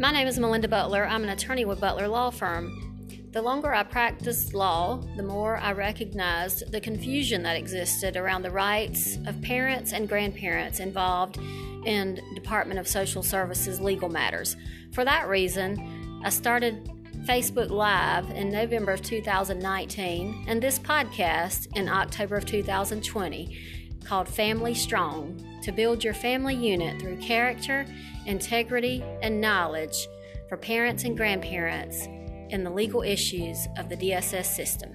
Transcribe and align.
My 0.00 0.10
name 0.10 0.26
is 0.26 0.38
Melinda 0.38 0.66
Butler. 0.66 1.06
I'm 1.06 1.24
an 1.24 1.28
attorney 1.28 1.66
with 1.66 1.78
Butler 1.78 2.08
Law 2.08 2.30
Firm. 2.30 3.06
The 3.32 3.42
longer 3.42 3.74
I 3.74 3.82
practiced 3.82 4.54
law, 4.54 4.96
the 5.18 5.22
more 5.22 5.58
I 5.58 5.72
recognized 5.72 6.72
the 6.72 6.80
confusion 6.80 7.42
that 7.42 7.58
existed 7.58 8.16
around 8.16 8.40
the 8.40 8.50
rights 8.50 9.18
of 9.26 9.42
parents 9.42 9.92
and 9.92 10.08
grandparents 10.08 10.80
involved 10.80 11.36
in 11.84 12.18
Department 12.34 12.80
of 12.80 12.88
Social 12.88 13.22
Services 13.22 13.78
legal 13.78 14.08
matters. 14.08 14.56
For 14.92 15.04
that 15.04 15.28
reason, 15.28 16.22
I 16.24 16.30
started 16.30 16.90
Facebook 17.26 17.68
Live 17.68 18.30
in 18.30 18.50
November 18.50 18.92
of 18.92 19.02
2019 19.02 20.46
and 20.48 20.62
this 20.62 20.78
podcast 20.78 21.76
in 21.76 21.90
October 21.90 22.36
of 22.36 22.46
2020 22.46 23.54
called 24.06 24.28
Family 24.28 24.72
Strong 24.72 25.44
to 25.62 25.72
build 25.72 26.02
your 26.02 26.14
family 26.14 26.54
unit 26.54 27.00
through 27.00 27.18
character, 27.18 27.84
integrity, 28.30 29.02
and 29.22 29.40
knowledge 29.40 30.08
for 30.48 30.56
parents 30.56 31.02
and 31.04 31.16
grandparents 31.16 32.06
in 32.50 32.62
the 32.62 32.70
legal 32.70 33.02
issues 33.02 33.66
of 33.76 33.88
the 33.88 33.96
DSS 33.96 34.46
system. 34.46 34.94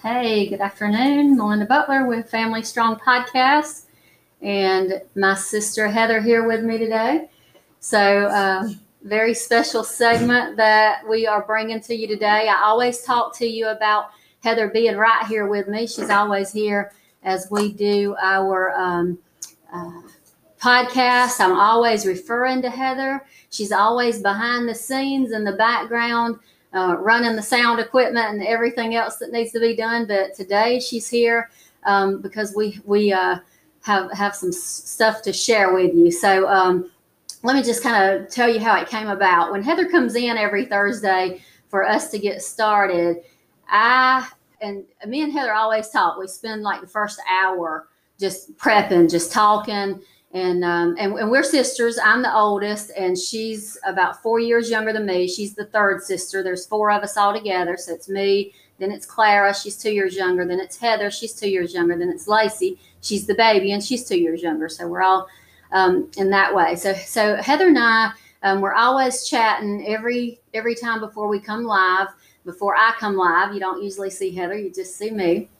Hey, 0.00 0.48
good 0.48 0.60
afternoon. 0.60 1.36
Melinda 1.36 1.66
Butler 1.66 2.06
with 2.06 2.30
Family 2.30 2.62
Strong 2.62 3.00
Podcast, 3.00 3.86
and 4.40 5.02
my 5.16 5.34
sister 5.34 5.88
Heather 5.88 6.20
here 6.20 6.46
with 6.46 6.62
me 6.62 6.78
today. 6.78 7.28
So, 7.80 7.98
uh, 7.98 8.68
very 9.02 9.34
special 9.34 9.82
segment 9.82 10.56
that 10.56 11.08
we 11.08 11.26
are 11.26 11.42
bringing 11.44 11.80
to 11.80 11.94
you 11.94 12.06
today. 12.06 12.48
I 12.48 12.62
always 12.62 13.02
talk 13.02 13.36
to 13.38 13.46
you 13.46 13.68
about 13.68 14.10
Heather 14.40 14.68
being 14.68 14.96
right 14.96 15.26
here 15.26 15.48
with 15.48 15.66
me. 15.66 15.88
She's 15.88 16.10
always 16.10 16.52
here 16.52 16.92
as 17.26 17.48
we 17.50 17.72
do 17.72 18.16
our 18.22 18.72
um, 18.74 19.18
uh, 19.74 20.00
podcast. 20.58 21.40
I'm 21.40 21.58
always 21.58 22.06
referring 22.06 22.62
to 22.62 22.70
Heather. 22.70 23.26
She's 23.50 23.72
always 23.72 24.22
behind 24.22 24.68
the 24.68 24.74
scenes 24.74 25.32
in 25.32 25.44
the 25.44 25.52
background, 25.52 26.38
uh, 26.72 26.96
running 26.98 27.36
the 27.36 27.42
sound 27.42 27.80
equipment 27.80 28.30
and 28.30 28.46
everything 28.46 28.94
else 28.94 29.16
that 29.16 29.32
needs 29.32 29.52
to 29.52 29.60
be 29.60 29.76
done. 29.76 30.06
But 30.06 30.34
today 30.34 30.80
she's 30.80 31.08
here 31.08 31.50
um, 31.84 32.22
because 32.22 32.54
we 32.56 32.80
we 32.84 33.12
uh, 33.12 33.38
have 33.82 34.10
have 34.12 34.34
some 34.34 34.52
stuff 34.52 35.20
to 35.22 35.32
share 35.32 35.74
with 35.74 35.94
you. 35.94 36.10
So 36.10 36.48
um, 36.48 36.90
let 37.42 37.56
me 37.56 37.62
just 37.62 37.82
kind 37.82 38.14
of 38.22 38.30
tell 38.30 38.48
you 38.48 38.60
how 38.60 38.80
it 38.80 38.88
came 38.88 39.08
about. 39.08 39.50
When 39.50 39.62
Heather 39.62 39.88
comes 39.88 40.14
in 40.14 40.36
every 40.36 40.64
Thursday 40.64 41.42
for 41.68 41.84
us 41.86 42.10
to 42.12 42.18
get 42.18 42.42
started, 42.42 43.18
I 43.68 44.28
and 44.66 45.10
me 45.10 45.22
and 45.22 45.32
Heather 45.32 45.52
always 45.52 45.88
talk. 45.88 46.18
We 46.18 46.26
spend 46.26 46.62
like 46.62 46.80
the 46.80 46.86
first 46.86 47.20
hour 47.28 47.88
just 48.18 48.56
prepping, 48.56 49.10
just 49.10 49.32
talking 49.32 50.00
and 50.36 50.64
um, 50.64 50.96
and, 50.98 51.14
and 51.14 51.30
we're 51.30 51.42
sisters. 51.42 51.98
I'm 52.02 52.20
the 52.20 52.34
oldest, 52.34 52.90
and 52.96 53.16
she's 53.16 53.78
about 53.86 54.22
four 54.22 54.38
years 54.38 54.68
younger 54.68 54.92
than 54.92 55.06
me. 55.06 55.26
She's 55.26 55.54
the 55.54 55.64
third 55.66 56.02
sister. 56.02 56.42
There's 56.42 56.66
four 56.66 56.90
of 56.90 57.02
us 57.02 57.16
all 57.16 57.32
together, 57.32 57.76
so 57.78 57.94
it's 57.94 58.08
me. 58.08 58.52
Then 58.78 58.90
it's 58.90 59.06
Clara. 59.06 59.54
She's 59.54 59.76
two 59.76 59.92
years 59.92 60.14
younger. 60.14 60.44
Then 60.44 60.60
it's 60.60 60.76
Heather. 60.76 61.10
She's 61.10 61.32
two 61.32 61.48
years 61.48 61.72
younger. 61.72 61.96
Then 61.96 62.10
it's 62.10 62.28
Lacey. 62.28 62.78
She's 63.00 63.26
the 63.26 63.34
baby, 63.34 63.72
and 63.72 63.82
she's 63.82 64.06
two 64.06 64.18
years 64.20 64.42
younger. 64.42 64.68
So 64.68 64.86
we're 64.86 65.02
all 65.02 65.26
um, 65.72 66.10
in 66.18 66.28
that 66.30 66.54
way. 66.54 66.76
So 66.76 66.92
so 66.92 67.36
Heather 67.36 67.68
and 67.68 67.78
I, 67.78 68.12
um, 68.42 68.60
we're 68.60 68.74
always 68.74 69.26
chatting 69.26 69.86
every 69.86 70.38
every 70.52 70.74
time 70.74 71.00
before 71.00 71.28
we 71.28 71.40
come 71.40 71.64
live. 71.64 72.08
Before 72.46 72.74
I 72.74 72.94
come 72.98 73.16
live, 73.16 73.52
you 73.52 73.60
don't 73.60 73.82
usually 73.82 74.08
see 74.08 74.34
Heather. 74.34 74.56
You 74.56 74.72
just 74.72 74.96
see 74.96 75.10
me 75.10 75.50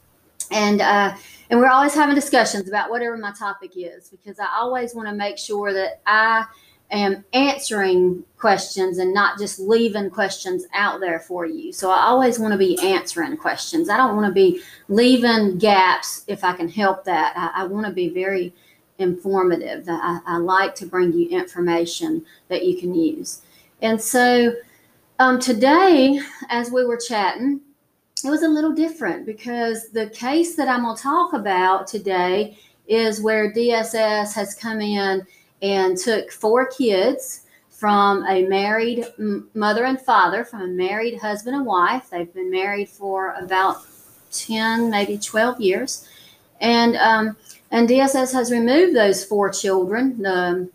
and 0.50 0.80
uh, 0.80 1.14
and 1.50 1.60
we're 1.60 1.68
always 1.68 1.94
having 1.94 2.14
discussions 2.14 2.68
about 2.68 2.90
whatever 2.90 3.16
my 3.16 3.32
topic 3.32 3.72
is 3.76 4.08
because 4.08 4.38
I 4.38 4.48
always 4.56 4.94
want 4.94 5.08
to 5.08 5.14
make 5.14 5.38
sure 5.38 5.72
that 5.72 6.00
I 6.06 6.44
am 6.90 7.24
answering 7.32 8.24
questions 8.36 8.98
and 8.98 9.12
not 9.12 9.38
just 9.38 9.58
leaving 9.58 10.08
questions 10.10 10.66
out 10.72 11.00
there 11.00 11.20
for 11.20 11.44
you. 11.46 11.72
So 11.72 11.90
I 11.90 12.02
always 12.02 12.38
want 12.38 12.52
to 12.52 12.58
be 12.58 12.78
answering 12.80 13.36
questions. 13.36 13.88
I 13.88 13.96
don't 13.96 14.14
want 14.14 14.26
to 14.28 14.32
be 14.32 14.62
leaving 14.88 15.58
gaps 15.58 16.24
if 16.28 16.44
I 16.44 16.52
can 16.52 16.68
help 16.68 17.04
that. 17.04 17.32
I, 17.36 17.62
I 17.62 17.64
want 17.64 17.86
to 17.86 17.92
be 17.92 18.08
very 18.08 18.54
informative. 18.98 19.86
I, 19.88 20.20
I, 20.26 20.38
like 20.38 20.74
to 20.76 20.86
bring 20.86 21.12
you 21.12 21.28
information 21.28 22.24
that 22.48 22.64
you 22.64 22.78
can 22.78 22.94
use. 22.94 23.42
And 23.82 24.00
so 24.00 24.54
um, 25.18 25.40
today, 25.40 26.20
as 26.48 26.70
we 26.70 26.84
were 26.84 26.98
chatting, 26.98 27.60
it 28.24 28.30
was 28.30 28.42
a 28.42 28.48
little 28.48 28.72
different 28.72 29.26
because 29.26 29.90
the 29.90 30.08
case 30.10 30.56
that 30.56 30.68
I'm 30.68 30.82
going 30.82 30.96
to 30.96 31.02
talk 31.02 31.32
about 31.32 31.86
today 31.86 32.58
is 32.86 33.20
where 33.20 33.52
DSS 33.52 34.34
has 34.34 34.54
come 34.54 34.80
in 34.80 35.26
and 35.62 35.96
took 35.96 36.30
four 36.30 36.66
kids 36.66 37.42
from 37.70 38.24
a 38.26 38.46
married 38.46 39.06
mother 39.54 39.84
and 39.84 40.00
father, 40.00 40.44
from 40.44 40.62
a 40.62 40.66
married 40.66 41.18
husband 41.18 41.56
and 41.56 41.66
wife. 41.66 42.08
They've 42.10 42.32
been 42.32 42.50
married 42.50 42.88
for 42.88 43.34
about 43.34 43.86
10, 44.32 44.90
maybe 44.90 45.18
12 45.18 45.60
years. 45.60 46.08
And, 46.60 46.96
um, 46.96 47.36
and 47.70 47.88
DSS 47.88 48.32
has 48.32 48.50
removed 48.50 48.96
those 48.96 49.24
four 49.24 49.50
children. 49.50 50.24
Um, 50.24 50.70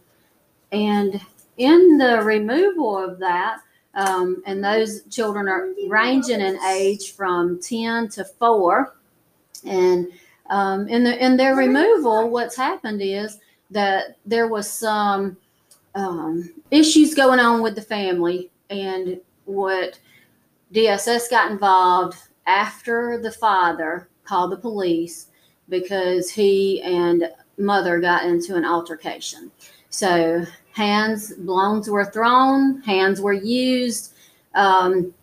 and 0.72 1.20
in 1.58 1.98
the 1.98 2.22
removal 2.22 2.98
of 2.98 3.18
that, 3.20 3.62
um, 3.96 4.42
and 4.46 4.64
those 4.64 5.04
children 5.10 5.48
are 5.48 5.74
ranging 5.88 6.42
in 6.42 6.58
age 6.64 7.14
from 7.14 7.60
10 7.60 8.10
to 8.10 8.24
4. 8.24 8.96
And 9.66 10.08
um, 10.50 10.88
in, 10.88 11.04
the, 11.04 11.24
in 11.24 11.38
their 11.38 11.56
removal, 11.56 12.30
what's 12.30 12.56
happened 12.56 13.02
is 13.02 13.40
that 13.70 14.18
there 14.26 14.48
was 14.48 14.70
some 14.70 15.38
um, 15.96 16.50
issues 16.72 17.14
going 17.14 17.40
on 17.40 17.62
with 17.62 17.76
the 17.76 17.82
family. 17.82 18.50
And 18.70 19.20
what 19.46 20.00
DSS 20.74 21.30
got 21.30 21.52
involved 21.52 22.18
after 22.48 23.20
the 23.22 23.32
father 23.32 24.08
called 24.24 24.52
the 24.52 24.58
police 24.58 25.28
because 25.68 26.30
he 26.30 26.82
and 26.82 27.30
mother 27.58 28.00
got 28.00 28.26
into 28.26 28.56
an 28.56 28.66
altercation. 28.66 29.52
So 29.90 30.46
hands 30.74 31.34
blows 31.34 31.90
were 31.90 32.06
thrown, 32.06 32.82
hands 32.82 33.22
were 33.22 33.34
used. 33.34 34.14
Um, 34.56 35.14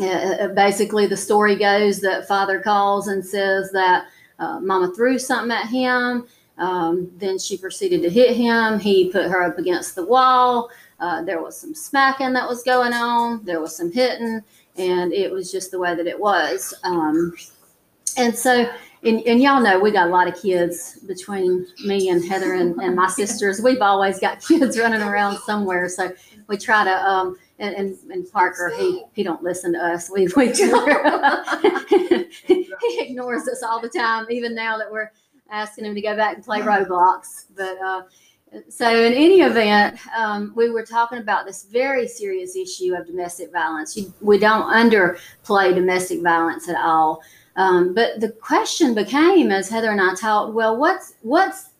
uh, 0.00 0.48
basically, 0.48 1.06
the 1.06 1.16
story 1.16 1.56
goes 1.56 2.00
that 2.00 2.26
father 2.26 2.60
calls 2.60 3.08
and 3.08 3.24
says 3.24 3.70
that 3.72 4.06
uh, 4.38 4.58
mama 4.60 4.92
threw 4.94 5.18
something 5.18 5.56
at 5.56 5.68
him. 5.68 6.26
Um, 6.58 7.10
then 7.16 7.38
she 7.38 7.56
proceeded 7.56 8.02
to 8.02 8.10
hit 8.10 8.36
him. 8.36 8.78
He 8.78 9.10
put 9.10 9.30
her 9.30 9.42
up 9.42 9.58
against 9.58 9.94
the 9.94 10.04
wall. 10.04 10.70
Uh, 11.00 11.22
there 11.22 11.42
was 11.42 11.60
some 11.60 11.74
smacking 11.74 12.32
that 12.32 12.48
was 12.48 12.62
going 12.62 12.92
on. 12.92 13.44
There 13.44 13.60
was 13.60 13.76
some 13.76 13.90
hitting, 13.90 14.40
and 14.76 15.12
it 15.12 15.30
was 15.30 15.50
just 15.50 15.70
the 15.70 15.78
way 15.78 15.94
that 15.94 16.06
it 16.06 16.18
was. 16.18 16.72
Um, 16.84 17.34
and 18.16 18.36
so 18.36 18.70
and, 19.04 19.20
and 19.26 19.42
y'all 19.42 19.60
know 19.60 19.80
we 19.80 19.90
got 19.90 20.08
a 20.08 20.10
lot 20.10 20.28
of 20.28 20.40
kids 20.40 20.98
between 21.06 21.66
me 21.84 22.10
and 22.10 22.24
Heather 22.24 22.54
and, 22.54 22.80
and 22.80 22.94
my 22.94 23.08
sisters. 23.08 23.60
We've 23.60 23.82
always 23.82 24.20
got 24.20 24.40
kids 24.48 24.78
running 24.78 25.02
around 25.02 25.38
somewhere. 25.38 25.88
So 25.88 26.12
we 26.46 26.56
try 26.56 26.84
to 26.84 26.90
um 26.90 27.36
and, 27.58 27.74
and, 27.74 27.98
and 28.10 28.30
Parker 28.30 28.72
he 28.76 29.04
he 29.12 29.22
don't 29.22 29.42
listen 29.42 29.72
to 29.72 29.78
us. 29.78 30.10
We 30.10 30.28
we 30.36 30.52
he 32.88 33.00
ignores 33.00 33.48
us 33.48 33.62
all 33.62 33.80
the 33.80 33.88
time, 33.88 34.26
even 34.30 34.54
now 34.54 34.78
that 34.78 34.90
we're 34.90 35.10
asking 35.50 35.84
him 35.84 35.94
to 35.94 36.00
go 36.00 36.16
back 36.16 36.36
and 36.36 36.44
play 36.44 36.60
Roblox. 36.60 37.46
But 37.56 37.78
uh 37.80 38.02
so 38.68 38.86
in 38.86 39.14
any 39.14 39.40
event, 39.40 39.98
um, 40.14 40.52
we 40.54 40.70
were 40.70 40.84
talking 40.84 41.18
about 41.18 41.46
this 41.46 41.64
very 41.64 42.06
serious 42.06 42.54
issue 42.54 42.94
of 42.94 43.06
domestic 43.06 43.50
violence. 43.50 43.96
You, 43.96 44.12
we 44.20 44.38
don't 44.38 44.64
underplay 44.64 45.74
domestic 45.74 46.22
violence 46.22 46.68
at 46.68 46.76
all. 46.76 47.22
Um, 47.56 47.94
but 47.94 48.20
the 48.20 48.30
question 48.30 48.94
became, 48.94 49.50
as 49.50 49.68
Heather 49.68 49.90
and 49.90 50.00
I 50.00 50.14
talked, 50.14 50.54
well, 50.54 50.76
what's 50.76 51.14
what's 51.22 51.70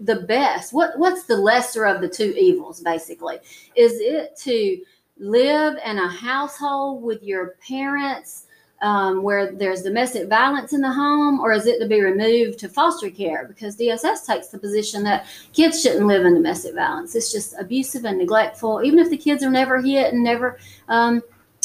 the 0.00 0.16
best? 0.16 0.72
What 0.72 0.98
what's 0.98 1.24
the 1.24 1.36
lesser 1.36 1.84
of 1.84 2.00
the 2.00 2.08
two 2.08 2.34
evils? 2.36 2.80
Basically, 2.80 3.38
is 3.76 4.00
it 4.00 4.36
to 4.38 4.80
live 5.18 5.78
in 5.84 5.98
a 5.98 6.08
household 6.08 7.02
with 7.02 7.22
your 7.22 7.54
parents 7.66 8.46
um, 8.82 9.22
where 9.22 9.52
there's 9.52 9.82
domestic 9.82 10.28
violence 10.28 10.72
in 10.72 10.80
the 10.80 10.92
home, 10.92 11.38
or 11.38 11.52
is 11.52 11.66
it 11.66 11.78
to 11.78 11.86
be 11.86 12.00
removed 12.00 12.58
to 12.58 12.68
foster 12.68 13.08
care? 13.08 13.46
Because 13.46 13.76
DSS 13.76 14.26
takes 14.26 14.48
the 14.48 14.58
position 14.58 15.04
that 15.04 15.26
kids 15.52 15.80
shouldn't 15.80 16.06
live 16.06 16.26
in 16.26 16.34
domestic 16.34 16.74
violence. 16.74 17.14
It's 17.14 17.32
just 17.32 17.54
abusive 17.58 18.04
and 18.04 18.18
neglectful, 18.18 18.82
even 18.82 18.98
if 18.98 19.08
the 19.08 19.16
kids 19.16 19.44
are 19.44 19.50
never 19.50 19.80
hit 19.80 20.12
and 20.12 20.24
never, 20.24 20.58
um, 20.88 21.22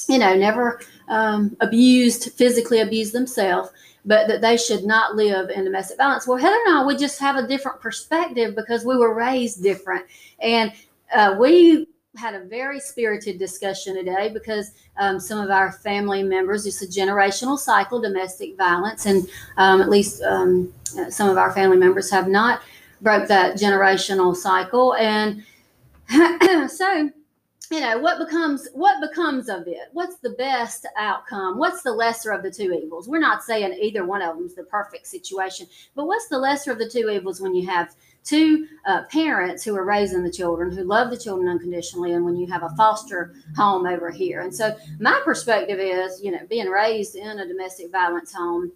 you 0.08 0.20
know, 0.20 0.36
never 0.36 0.80
um, 1.08 1.56
abused, 1.60 2.32
physically 2.34 2.82
abused 2.82 3.14
themselves, 3.14 3.70
but 4.06 4.28
that 4.28 4.42
they 4.42 4.58
should 4.58 4.84
not 4.84 5.16
live 5.16 5.50
in 5.50 5.66
domestic 5.66 5.98
violence. 5.98 6.28
Well, 6.28 6.38
Heather 6.38 6.58
and 6.68 6.78
I 6.78 6.86
we 6.86 6.96
just 6.96 7.20
have 7.20 7.36
a 7.36 7.48
different 7.48 7.82
perspective 7.82 8.56
because 8.56 8.86
we 8.86 8.98
were 8.98 9.14
raised 9.14 9.62
different. 9.62 10.06
And 10.40 10.72
uh, 11.14 11.36
we 11.40 11.88
had 12.18 12.34
a 12.34 12.40
very 12.46 12.80
spirited 12.80 13.38
discussion 13.38 13.96
today 13.96 14.30
because 14.34 14.72
um, 14.98 15.20
some 15.20 15.40
of 15.40 15.50
our 15.50 15.72
family 15.72 16.24
members, 16.24 16.66
it's 16.66 16.82
a 16.82 16.88
generational 16.88 17.58
cycle, 17.58 18.02
domestic 18.02 18.58
violence, 18.58 19.06
and 19.06 19.28
um, 19.58 19.82
at 19.82 19.90
least 19.90 20.22
um, 20.24 20.74
some 21.10 21.30
of 21.30 21.38
our 21.38 21.52
family 21.54 21.78
members 21.78 22.10
have 22.10 22.28
not 22.28 22.62
broke 23.02 23.28
that 23.28 23.56
generational 23.56 24.36
cycle. 24.36 24.96
And 24.96 25.44
so, 26.72 27.12
you 27.72 27.82
know, 27.82 28.00
what 28.00 28.18
becomes 28.20 28.68
what 28.74 29.02
becomes 29.02 29.50
of 29.50 29.68
it? 29.68 29.90
What's 29.94 30.18
the 30.18 30.32
best 30.32 30.88
outcome? 30.98 31.58
What's 31.58 31.82
the 31.82 31.92
lesser 31.92 32.32
of 32.32 32.44
the 32.44 32.52
two 32.52 32.72
evils? 32.74 33.10
We're 33.10 33.20
not 33.20 33.44
saying 33.44 33.78
either 33.82 34.06
one 34.06 34.22
of 34.22 34.36
them 34.36 34.46
is 34.46 34.56
the 34.56 34.64
perfect 34.64 35.08
situation, 35.08 35.68
but 35.96 36.08
what's 36.08 36.28
the 36.28 36.38
lesser 36.38 36.72
of 36.72 36.80
the 36.80 36.90
two 36.90 37.10
evils 37.10 37.42
when 37.42 37.56
you 37.56 37.68
have 37.68 37.94
two 38.24 38.68
uh, 38.86 39.04
parents 39.06 39.64
who 39.64 39.76
are 39.76 39.86
raising 39.86 40.24
the 40.24 40.32
children, 40.32 40.72
who 40.72 40.84
love 40.84 41.10
the 41.10 41.18
children 41.18 41.48
unconditionally, 41.48 42.14
and 42.14 42.26
when 42.26 42.36
you 42.36 42.48
have 42.48 42.64
a 42.64 42.70
foster 42.76 43.34
home 43.56 43.86
over 43.86 44.12
here. 44.12 44.42
And 44.42 44.54
so, 44.54 44.76
my 45.00 45.20
perspective 45.24 45.80
is, 45.80 46.22
you 46.22 46.32
know, 46.32 46.46
being 46.50 46.68
raised 46.68 47.16
in 47.16 47.40
a 47.40 47.48
domestic 47.48 47.92
violence 47.92 48.34
home. 48.34 48.72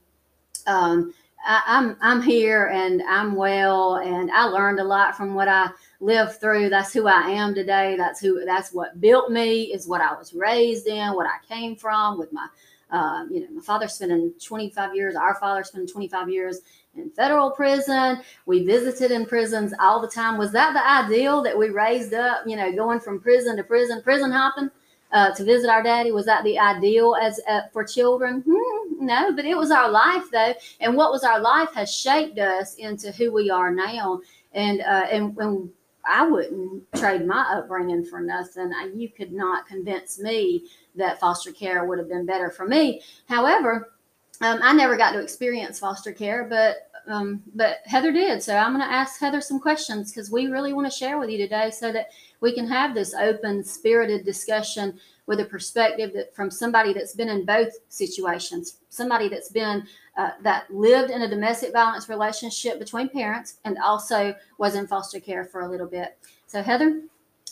Um, 0.67 1.13
I, 1.45 1.61
I'm 1.65 1.97
I'm 2.01 2.21
here 2.21 2.67
and 2.67 3.01
I'm 3.07 3.35
well, 3.35 3.95
and 3.95 4.31
I 4.31 4.45
learned 4.45 4.79
a 4.79 4.83
lot 4.83 5.15
from 5.15 5.33
what 5.33 5.47
I 5.47 5.69
lived 6.01 6.41
through. 6.41 6.69
That's 6.69 6.91
who 6.91 7.07
I 7.07 7.29
am 7.29 7.53
today. 7.53 7.95
That's 7.97 8.19
who. 8.19 8.43
That's 8.45 8.73
what 8.73 8.99
built 8.99 9.31
me. 9.31 9.73
Is 9.73 9.87
what 9.87 10.01
I 10.01 10.13
was 10.13 10.33
raised 10.33 10.87
in. 10.87 11.13
What 11.13 11.27
I 11.27 11.45
came 11.47 11.75
from. 11.75 12.17
With 12.17 12.33
my, 12.33 12.47
uh, 12.91 13.25
you 13.29 13.41
know, 13.41 13.47
my 13.55 13.61
father 13.61 13.87
spending 13.87 14.33
25 14.43 14.95
years. 14.95 15.15
Our 15.15 15.35
father 15.35 15.63
spending 15.63 15.91
25 15.91 16.29
years 16.29 16.59
in 16.95 17.09
federal 17.11 17.51
prison. 17.51 18.21
We 18.45 18.65
visited 18.65 19.11
in 19.11 19.25
prisons 19.25 19.73
all 19.79 20.01
the 20.01 20.07
time. 20.07 20.37
Was 20.37 20.51
that 20.51 20.73
the 20.73 20.85
ideal 20.85 21.41
that 21.43 21.57
we 21.57 21.69
raised 21.69 22.13
up, 22.13 22.43
you 22.45 22.55
know, 22.55 22.71
going 22.71 22.99
from 22.99 23.21
prison 23.21 23.55
to 23.57 23.63
prison, 23.63 24.01
prison 24.01 24.31
hopping 24.31 24.69
uh, 25.11 25.33
to 25.35 25.43
visit 25.43 25.69
our 25.69 25.83
daddy? 25.83 26.11
Was 26.11 26.25
that 26.25 26.43
the 26.43 26.57
ideal 26.59 27.15
as 27.21 27.39
uh, 27.47 27.61
for 27.71 27.83
children? 27.83 28.43
Hmm, 28.47 29.05
no, 29.05 29.33
but 29.35 29.45
it 29.45 29.57
was 29.57 29.71
our 29.71 29.89
life 29.89 30.25
though, 30.31 30.53
and 30.79 30.95
what 30.95 31.11
was 31.11 31.23
our 31.23 31.39
life 31.39 31.73
has 31.73 31.93
shaped 31.93 32.39
us 32.39 32.75
into 32.75 33.11
who 33.11 33.31
we 33.31 33.49
are 33.49 33.71
now. 33.71 34.21
And 34.53 34.81
uh, 34.81 35.05
and 35.09 35.37
and 35.37 35.69
I 36.05 36.27
wouldn't 36.27 36.83
trade 36.95 37.25
my 37.25 37.41
upbringing 37.53 38.03
for 38.03 38.19
nothing. 38.19 38.73
You 38.95 39.09
could 39.09 39.31
not 39.31 39.67
convince 39.67 40.19
me 40.19 40.65
that 40.95 41.19
foster 41.19 41.51
care 41.51 41.85
would 41.85 41.99
have 41.99 42.09
been 42.09 42.25
better 42.25 42.49
for 42.49 42.67
me. 42.67 43.01
However, 43.27 43.93
um, 44.41 44.59
I 44.63 44.73
never 44.73 44.97
got 44.97 45.11
to 45.11 45.19
experience 45.19 45.79
foster 45.79 46.11
care, 46.11 46.45
but 46.49 46.89
um, 47.07 47.41
but 47.55 47.77
Heather 47.85 48.11
did. 48.11 48.43
So 48.43 48.55
I'm 48.55 48.75
going 48.75 48.87
to 48.87 48.93
ask 48.93 49.19
Heather 49.19 49.41
some 49.41 49.59
questions 49.59 50.11
because 50.11 50.31
we 50.31 50.47
really 50.47 50.71
want 50.71 50.91
to 50.91 50.95
share 50.95 51.17
with 51.17 51.29
you 51.29 51.37
today, 51.37 51.71
so 51.71 51.91
that 51.91 52.09
we 52.41 52.53
can 52.53 52.67
have 52.67 52.93
this 52.93 53.13
open, 53.13 53.63
spirited 53.63 54.23
discussion 54.23 54.99
with 55.27 55.39
a 55.39 55.45
perspective 55.45 56.11
that 56.13 56.35
from 56.35 56.49
somebody 56.51 56.93
that's 56.93 57.15
been 57.15 57.29
in 57.29 57.45
both 57.45 57.73
situations, 57.89 58.77
somebody 58.89 59.29
that's 59.29 59.49
been 59.49 59.87
uh, 60.17 60.31
that 60.41 60.73
lived 60.73 61.11
in 61.11 61.21
a 61.21 61.29
domestic 61.29 61.71
violence 61.71 62.09
relationship 62.09 62.79
between 62.79 63.07
parents 63.07 63.57
and 63.65 63.77
also 63.77 64.35
was 64.57 64.75
in 64.75 64.87
foster 64.87 65.19
care 65.19 65.45
for 65.45 65.61
a 65.61 65.69
little 65.69 65.87
bit. 65.87 66.17
So 66.47 66.61
Heather, 66.61 67.01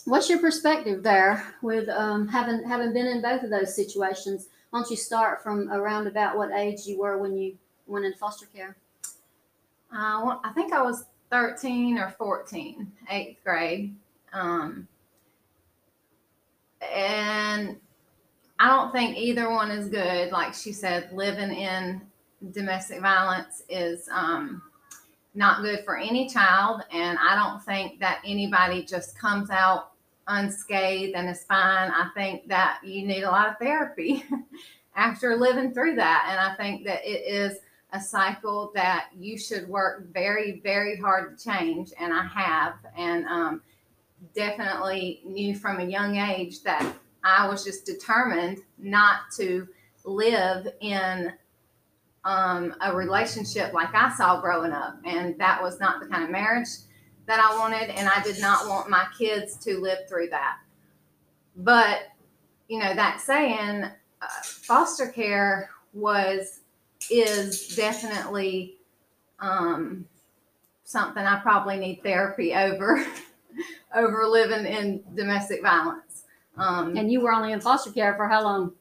what's 0.05 0.29
your 0.29 0.39
perspective 0.39 1.03
there 1.03 1.55
with 1.61 1.87
um, 1.89 2.27
having 2.27 2.67
having 2.67 2.93
been 2.93 3.07
in 3.07 3.21
both 3.21 3.43
of 3.43 3.49
those 3.49 3.75
situations? 3.75 4.49
Why 4.69 4.81
don't 4.81 4.91
you 4.91 4.97
start 4.97 5.41
from 5.41 5.71
around 5.71 6.07
about 6.07 6.37
what 6.37 6.51
age 6.51 6.81
you 6.85 6.99
were 6.99 7.17
when 7.17 7.37
you 7.37 7.57
went 7.87 8.05
in 8.05 8.13
foster 8.13 8.45
care? 8.47 8.75
Uh, 9.91 10.37
I 10.43 10.51
think 10.53 10.73
I 10.73 10.81
was 10.81 11.05
13 11.31 11.97
or 11.97 12.09
14, 12.17 12.91
eighth 13.09 13.43
grade. 13.43 13.95
Um, 14.33 14.87
and 16.81 17.77
I 18.59 18.67
don't 18.67 18.91
think 18.91 19.17
either 19.17 19.49
one 19.49 19.71
is 19.71 19.89
good. 19.89 20.31
Like 20.31 20.53
she 20.53 20.71
said, 20.71 21.11
living 21.13 21.51
in 21.51 22.01
domestic 22.51 23.01
violence 23.01 23.63
is 23.69 24.09
um, 24.11 24.61
not 25.33 25.61
good 25.61 25.83
for 25.85 25.97
any 25.97 26.29
child. 26.29 26.81
And 26.91 27.17
I 27.19 27.35
don't 27.35 27.63
think 27.63 27.99
that 27.99 28.21
anybody 28.25 28.83
just 28.83 29.17
comes 29.17 29.49
out 29.49 29.91
unscathed 30.27 31.15
and 31.15 31.29
is 31.29 31.43
fine. 31.43 31.89
I 31.89 32.09
think 32.13 32.47
that 32.47 32.79
you 32.83 33.05
need 33.07 33.23
a 33.23 33.31
lot 33.31 33.49
of 33.49 33.57
therapy 33.57 34.23
after 34.95 35.35
living 35.35 35.73
through 35.73 35.95
that. 35.95 36.27
And 36.29 36.39
I 36.39 36.55
think 36.55 36.85
that 36.85 37.01
it 37.03 37.23
is 37.25 37.59
a 37.93 37.99
cycle 37.99 38.71
that 38.75 39.09
you 39.17 39.37
should 39.37 39.67
work 39.67 40.13
very, 40.13 40.59
very 40.63 40.97
hard 40.97 41.37
to 41.37 41.43
change. 41.43 41.91
And 41.99 42.13
I 42.13 42.25
have. 42.25 42.73
And 42.95 43.25
um, 43.25 43.61
definitely 44.35 45.21
knew 45.25 45.55
from 45.55 45.79
a 45.79 45.85
young 45.85 46.17
age 46.17 46.63
that 46.63 46.93
I 47.23 47.47
was 47.47 47.63
just 47.63 47.85
determined 47.85 48.59
not 48.77 49.31
to 49.37 49.67
live 50.05 50.67
in 50.81 51.33
um, 52.25 52.75
a 52.81 52.95
relationship 52.95 53.73
like 53.73 53.93
I 53.93 54.13
saw 54.15 54.41
growing 54.41 54.71
up. 54.71 54.97
And 55.05 55.37
that 55.39 55.61
was 55.61 55.79
not 55.79 55.99
the 55.99 56.07
kind 56.07 56.23
of 56.23 56.29
marriage 56.29 56.67
that 57.27 57.39
I 57.39 57.57
wanted, 57.59 57.91
and 57.91 58.09
I 58.09 58.23
did 58.23 58.41
not 58.41 58.67
want 58.67 58.89
my 58.89 59.05
kids 59.17 59.55
to 59.59 59.77
live 59.77 59.99
through 60.09 60.29
that. 60.29 60.57
But, 61.55 62.07
you 62.67 62.79
know, 62.79 62.93
that 62.95 63.21
saying, 63.21 63.83
uh, 63.83 64.27
foster 64.41 65.07
care 65.07 65.69
was, 65.93 66.61
is 67.11 67.75
definitely 67.75 68.77
um, 69.39 70.05
something 70.83 71.23
I 71.23 71.39
probably 71.39 71.77
need 71.77 72.01
therapy 72.01 72.55
over, 72.55 73.05
over 73.95 74.25
living 74.25 74.65
in 74.65 75.03
domestic 75.15 75.61
violence. 75.61 76.23
Um, 76.57 76.97
and 76.97 77.11
you 77.11 77.21
were 77.21 77.31
only 77.31 77.53
in 77.53 77.61
foster 77.61 77.91
care 77.91 78.15
for 78.15 78.27
how 78.27 78.43
long? 78.43 78.73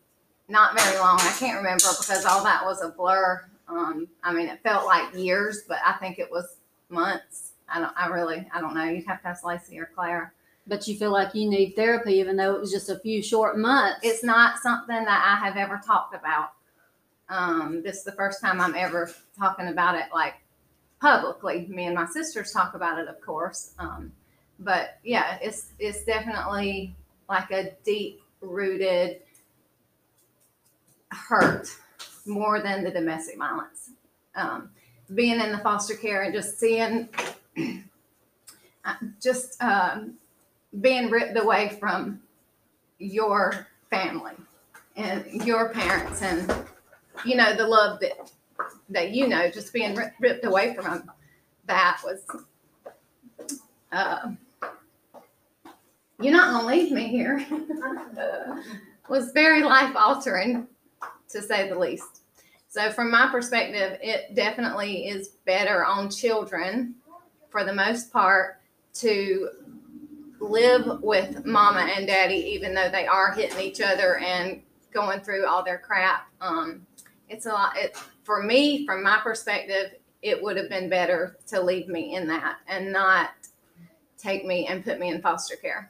Not 0.48 0.78
very 0.78 0.98
long. 0.98 1.18
I 1.20 1.34
can't 1.38 1.58
remember 1.58 1.84
because 1.98 2.24
all 2.24 2.42
that 2.44 2.64
was 2.64 2.82
a 2.82 2.88
blur. 2.88 3.44
Um, 3.68 4.08
I 4.22 4.32
mean, 4.32 4.48
it 4.48 4.62
felt 4.62 4.86
like 4.86 5.14
years, 5.14 5.64
but 5.68 5.78
I 5.84 5.92
think 5.94 6.18
it 6.18 6.30
was 6.30 6.56
months. 6.88 7.52
I 7.68 7.80
don't. 7.80 7.92
I 7.96 8.06
really. 8.06 8.46
I 8.52 8.60
don't 8.60 8.74
know. 8.74 8.84
You'd 8.84 9.06
have 9.06 9.20
to 9.22 9.28
ask 9.28 9.44
Lacey 9.44 9.78
or 9.78 9.90
Claire. 9.94 10.32
But 10.66 10.86
you 10.88 10.96
feel 10.96 11.12
like 11.12 11.34
you 11.34 11.48
need 11.48 11.76
therapy, 11.76 12.14
even 12.14 12.36
though 12.36 12.54
it 12.54 12.60
was 12.60 12.70
just 12.70 12.90
a 12.90 12.98
few 12.98 13.22
short 13.22 13.58
months. 13.58 14.00
It's 14.02 14.24
not 14.24 14.58
something 14.58 15.04
that 15.04 15.38
I 15.40 15.44
have 15.46 15.56
ever 15.56 15.80
talked 15.84 16.14
about. 16.14 16.52
Um, 17.28 17.82
this 17.82 17.98
is 17.98 18.04
the 18.04 18.12
first 18.12 18.40
time 18.40 18.60
I'm 18.60 18.74
ever 18.74 19.10
talking 19.38 19.68
about 19.68 19.94
it 19.94 20.06
like 20.12 20.34
publicly. 21.00 21.66
Me 21.68 21.84
and 21.84 21.94
my 21.94 22.06
sisters 22.06 22.52
talk 22.52 22.74
about 22.74 22.98
it, 22.98 23.08
of 23.08 23.20
course. 23.20 23.72
Um, 23.78 24.12
but 24.58 24.98
yeah, 25.04 25.38
it's 25.40 25.72
it's 25.78 26.04
definitely 26.04 26.96
like 27.28 27.50
a 27.50 27.72
deep 27.84 28.22
rooted 28.40 29.20
hurt 31.10 31.68
more 32.26 32.60
than 32.60 32.84
the 32.84 32.90
domestic 32.90 33.38
violence. 33.38 33.90
Um, 34.34 34.70
being 35.14 35.40
in 35.40 35.52
the 35.52 35.58
foster 35.58 35.94
care 35.94 36.22
and 36.22 36.34
just 36.34 36.58
seeing 36.58 37.08
just 39.22 39.60
um, 39.62 40.14
being 40.80 41.10
ripped 41.10 41.38
away 41.38 41.76
from 41.80 42.20
your 42.98 43.66
family 43.90 44.34
and 44.96 45.24
your 45.46 45.70
parents 45.70 46.20
and 46.22 46.52
you 47.24 47.36
know 47.36 47.56
the 47.56 47.66
love 47.66 48.00
that 48.00 48.30
that 48.88 49.10
you 49.10 49.28
know 49.28 49.50
just 49.50 49.72
being 49.72 49.96
ripped 50.20 50.44
away 50.44 50.74
from 50.74 51.10
that 51.66 52.00
was 52.04 52.26
uh, 53.92 54.30
you're 56.20 56.32
not 56.32 56.50
gonna 56.52 56.66
leave 56.66 56.92
me 56.92 57.08
here 57.08 57.44
was 59.08 59.32
very 59.32 59.62
life 59.62 59.94
altering 59.96 60.66
to 61.28 61.40
say 61.40 61.68
the 61.68 61.78
least 61.78 62.22
so 62.68 62.90
from 62.90 63.10
my 63.10 63.28
perspective 63.30 63.98
it 64.02 64.34
definitely 64.34 65.08
is 65.08 65.28
better 65.44 65.84
on 65.84 66.10
children 66.10 66.94
for 67.50 67.64
the 67.64 67.72
most 67.72 68.12
part, 68.12 68.60
to 68.94 69.48
live 70.40 71.02
with 71.02 71.44
mama 71.44 71.80
and 71.80 72.06
daddy, 72.06 72.36
even 72.36 72.74
though 72.74 72.88
they 72.90 73.06
are 73.06 73.32
hitting 73.32 73.60
each 73.60 73.80
other 73.80 74.18
and 74.18 74.62
going 74.92 75.20
through 75.20 75.46
all 75.46 75.64
their 75.64 75.78
crap. 75.78 76.28
Um, 76.40 76.86
it's 77.28 77.46
a 77.46 77.50
lot. 77.50 77.76
It, 77.76 77.96
for 78.22 78.42
me, 78.42 78.86
from 78.86 79.02
my 79.02 79.18
perspective, 79.22 79.98
it 80.22 80.42
would 80.42 80.56
have 80.56 80.68
been 80.68 80.88
better 80.88 81.36
to 81.48 81.60
leave 81.60 81.88
me 81.88 82.14
in 82.14 82.26
that 82.28 82.58
and 82.66 82.92
not 82.92 83.30
take 84.16 84.44
me 84.44 84.66
and 84.66 84.84
put 84.84 84.98
me 84.98 85.10
in 85.10 85.22
foster 85.22 85.56
care. 85.56 85.88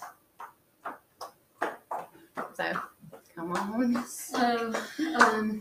So, 2.54 2.72
come 3.34 3.52
on. 3.52 4.04
So, 4.06 4.74
um, 5.20 5.60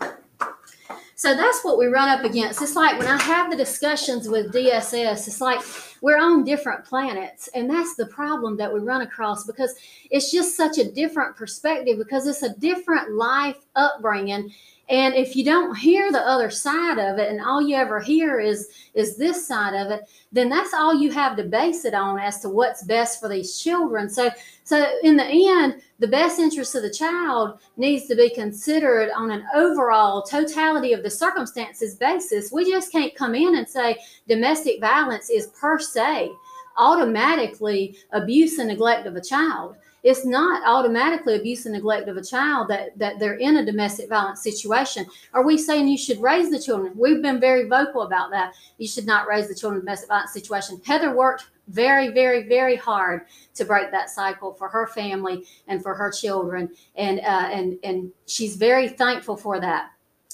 so 1.15 1.36
that's 1.36 1.63
what 1.63 1.79
we 1.79 1.88
run 1.88 2.10
up 2.10 2.24
against. 2.24 2.62
It's 2.62 2.75
like 2.75 3.00
when 3.00 3.07
I 3.07 3.19
have 3.19 3.50
the 3.50 3.57
discussions 3.57 4.29
with 4.29 4.53
DSS, 4.53 5.27
it's 5.27 5.41
like 5.41 5.62
we're 6.01 6.19
on 6.19 6.43
different 6.43 6.86
planets. 6.86 7.50
And 7.55 7.67
that's 7.67 7.96
the 7.96 8.05
problem 8.05 8.55
that 8.57 8.72
we 8.72 8.79
run 8.79 9.01
across 9.01 9.43
because 9.43 9.74
it's 10.12 10.31
just 10.31 10.55
such 10.55 10.77
a 10.77 10.91
different 10.91 11.36
perspective 11.36 11.98
because 11.98 12.27
it's 12.27 12.43
a 12.43 12.53
different 12.55 13.13
life 13.13 13.57
upbringing. 13.75 14.53
And 14.89 15.15
if 15.15 15.36
you 15.36 15.44
don't 15.44 15.75
hear 15.75 16.12
the 16.12 16.22
other 16.22 16.50
side 16.50 16.98
of 16.98 17.17
it 17.17 17.29
and 17.29 17.41
all 17.41 17.62
you 17.62 17.75
ever 17.75 18.00
hear 18.00 18.39
is 18.39 18.70
is 18.94 19.17
this 19.17 19.46
side 19.46 19.74
of 19.74 19.91
it 19.91 20.01
then 20.32 20.50
that's 20.50 20.74
all 20.74 20.94
you 20.94 21.12
have 21.12 21.36
to 21.36 21.44
base 21.44 21.84
it 21.86 21.94
on 21.94 22.20
as 22.20 22.39
to 22.39 22.50
what's 22.50 22.84
best 22.84 23.20
for 23.20 23.29
these 23.29 23.58
children. 23.60 24.10
So 24.10 24.29
so 24.63 24.86
in 25.03 25.17
the 25.17 25.25
end 25.25 25.82
the 26.00 26.08
best 26.08 26.39
interest 26.39 26.75
of 26.75 26.84
the 26.84 26.89
child 26.89 27.60
needs 27.75 28.06
to 28.08 28.15
be 28.15 28.29
considered 28.29 29.10
on 29.15 29.32
an 29.32 29.46
overall 29.56 30.22
totality 30.22 30.94
of 30.94 31.03
the 31.03 31.10
circumstances 31.10 31.96
basis. 31.96 32.51
We 32.51 32.70
just 32.70 32.91
can't 32.91 33.15
come 33.15 33.36
in 33.36 33.56
and 33.56 33.67
say 33.67 33.98
domestic 34.27 34.79
violence 34.79 35.29
is 35.29 35.48
per 35.48 35.79
se 35.79 36.32
automatically 36.77 37.98
abuse 38.12 38.60
and 38.60 38.67
neglect 38.67 39.08
of 39.08 39.15
a 39.15 39.22
child 39.22 39.75
it's 40.04 40.25
not 40.25 40.63
automatically 40.66 41.36
abuse 41.36 41.66
and 41.66 41.74
neglect 41.74 42.08
of 42.08 42.18
a 42.18 42.24
child 42.24 42.68
that, 42.70 42.98
that 42.98 43.20
they're 43.20 43.36
in 43.36 43.58
a 43.58 43.66
domestic 43.66 44.10
violence 44.10 44.42
situation. 44.42 45.06
Are 45.34 45.44
we 45.44 45.58
saying 45.58 45.88
you 45.88 45.98
should 45.98 46.22
raise 46.22 46.50
the 46.50 46.60
children? 46.60 46.94
We've 46.96 47.22
been 47.22 47.39
very 47.39 47.68
vocal 47.68 48.04
about 48.04 48.32
that. 48.32 48.54
You 48.77 48.88
should 48.88 49.06
not 49.06 49.27
raise 49.27 49.48
the 49.48 49.56
children 49.56 49.80
in 49.80 49.84
a 49.84 49.86
domestic 49.86 50.10
violence 50.10 50.34
situation. 50.34 50.82
Heather 50.86 51.16
worked 51.16 51.48
very, 51.68 52.10
very, 52.10 52.48
very 52.48 52.75
hard 52.75 53.25
to 53.56 53.66
break 53.66 53.92
that 53.92 54.10
cycle 54.10 54.54
for 54.54 54.70
her 54.70 54.88
family 54.88 55.46
and 55.68 55.82
for 55.82 55.94
her 55.94 56.12
children, 56.12 56.70
and 56.96 57.20
uh, 57.20 57.50
and 57.51 57.77
and 57.84 58.12
she's 58.25 58.56
very 58.56 58.88
thankful 58.88 59.36
for 59.36 59.60
that. 59.60 59.92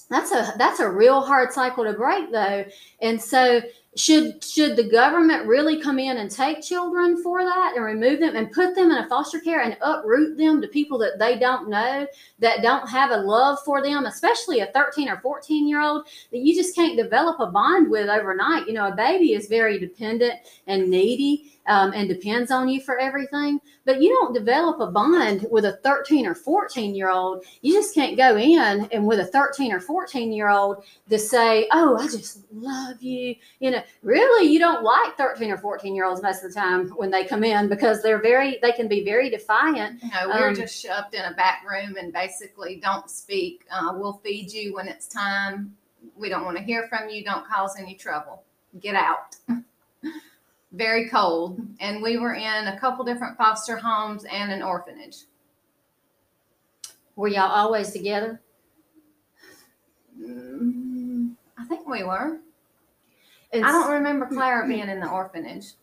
That's 0.10 0.32
a 0.32 0.54
that's 0.58 0.80
a 0.80 0.90
real 0.90 1.22
hard 1.22 1.52
cycle 1.52 1.84
to 1.86 1.94
break, 1.94 2.32
though, 2.32 2.66
and 3.02 3.20
so 3.20 3.62
should 3.96 4.44
should 4.44 4.76
the 4.76 4.90
government 4.90 5.46
really 5.46 5.80
come 5.80 6.00
in 6.00 6.18
and 6.18 6.32
take 6.32 6.62
children 6.62 7.22
for 7.22 7.44
that 7.44 7.74
and 7.76 7.86
remove 7.86 8.20
them 8.20 8.36
and 8.36 8.52
put 8.52 8.74
them 8.76 8.92
in 8.92 8.98
a 8.98 9.08
foster 9.08 9.40
care 9.40 9.62
and 9.62 9.78
uproot 9.82 10.38
them 10.38 10.62
to 10.62 10.68
people 10.68 10.98
that 10.98 11.20
they 11.20 11.38
don't 11.38 11.70
know 11.70 12.08
that 12.40 12.62
don't 12.64 12.90
have 12.90 13.12
a 13.12 13.18
love 13.18 13.60
for 13.64 13.84
them 13.84 14.06
especially 14.06 14.62
a 14.62 14.68
13 14.68 15.10
or 15.10 15.20
14 15.20 15.68
year 15.68 15.82
old 15.82 16.08
that 16.32 16.40
you 16.40 16.56
just 16.56 16.76
can't 16.76 16.98
develop 16.98 17.40
a 17.40 17.48
bond 17.48 17.90
with 17.90 18.10
overnight 18.10 18.68
you 18.68 18.74
know 18.74 18.88
a 18.88 18.96
baby 18.96 19.34
is 19.34 19.48
very 19.48 19.78
dependent 19.78 20.34
and 20.66 20.90
needy 20.90 21.54
um, 21.68 21.94
and 21.94 22.08
depends 22.10 22.52
on 22.52 22.68
you 22.68 22.82
for 22.82 23.00
everything. 23.00 23.60
But 23.86 24.02
you 24.02 24.10
don't 24.10 24.34
develop 24.34 24.80
a 24.80 24.92
bond 24.92 25.46
with 25.50 25.66
a 25.66 25.78
13 25.78 26.26
or 26.26 26.36
14 26.36 26.96
year 26.96 27.10
old. 27.10 27.44
You 27.62 27.74
just 27.74 27.94
can't 27.94 28.18
go 28.18 28.38
in 28.38 28.88
and 28.92 29.06
with 29.06 29.20
a 29.20 29.26
13 29.26 29.72
or 29.72 29.80
14 29.80 30.32
year 30.32 30.50
old 30.50 30.84
to 31.10 31.20
say, 31.20 31.68
Oh, 31.72 31.98
I 31.98 32.04
just 32.06 32.40
love 32.52 33.02
you. 33.02 33.36
You 33.60 33.72
know, 33.72 33.83
really, 34.02 34.50
you 34.50 34.60
don't 34.60 34.84
like 34.84 35.18
13 35.18 35.52
or 35.52 35.58
14 35.58 35.96
year 35.96 36.06
olds 36.06 36.22
most 36.22 36.44
of 36.44 36.54
the 36.54 36.60
time 36.60 36.90
when 36.90 37.12
they 37.12 37.26
come 37.26 37.44
in 37.44 37.70
because 37.70 38.02
they're 38.02 38.22
very, 38.22 38.60
they 38.62 38.72
can 38.72 38.88
be 38.88 39.04
very 39.04 39.30
defiant. 39.30 40.02
No, 40.04 40.28
we're 40.28 40.50
um, 40.50 40.56
just 40.56 40.82
shoved 40.82 41.14
in 41.14 41.24
a 41.24 41.34
back 41.34 41.64
room 41.70 41.96
and 41.98 42.12
basically 42.14 42.78
don't 42.78 43.10
speak. 43.10 43.66
Uh, 43.72 43.94
we'll 43.96 44.20
feed 44.24 44.52
you 44.52 44.74
when 44.74 44.88
it's 44.88 45.08
time. 45.08 45.76
We 46.16 46.30
don't 46.30 46.46
want 46.46 46.58
to 46.58 46.64
hear 46.64 46.88
from 46.88 47.10
you. 47.10 47.24
Don't 47.24 47.48
cause 47.48 47.78
any 47.80 47.96
trouble. 47.96 48.44
Get 48.80 48.96
out. 48.96 49.36
very 50.74 51.08
cold, 51.08 51.62
and 51.80 52.02
we 52.02 52.18
were 52.18 52.34
in 52.34 52.68
a 52.68 52.78
couple 52.80 53.06
different 53.06 53.38
foster 53.38 53.78
homes 53.78 54.26
and 54.26 54.52
an 54.52 54.64
orphanage. 54.64 55.18
Were 57.16 57.28
y'all 57.28 57.52
always 57.52 57.92
together? 57.92 58.42
Mm, 60.20 61.36
I 61.58 61.66
think 61.66 61.88
we 61.88 62.04
were. 62.04 62.40
It's, 63.54 63.66
I 63.66 63.72
don't 63.72 63.92
remember 63.92 64.26
Clara 64.26 64.62
mm-hmm. 64.62 64.70
being 64.72 64.90
in 64.90 65.00
the 65.00 65.10
orphanage, 65.10 65.74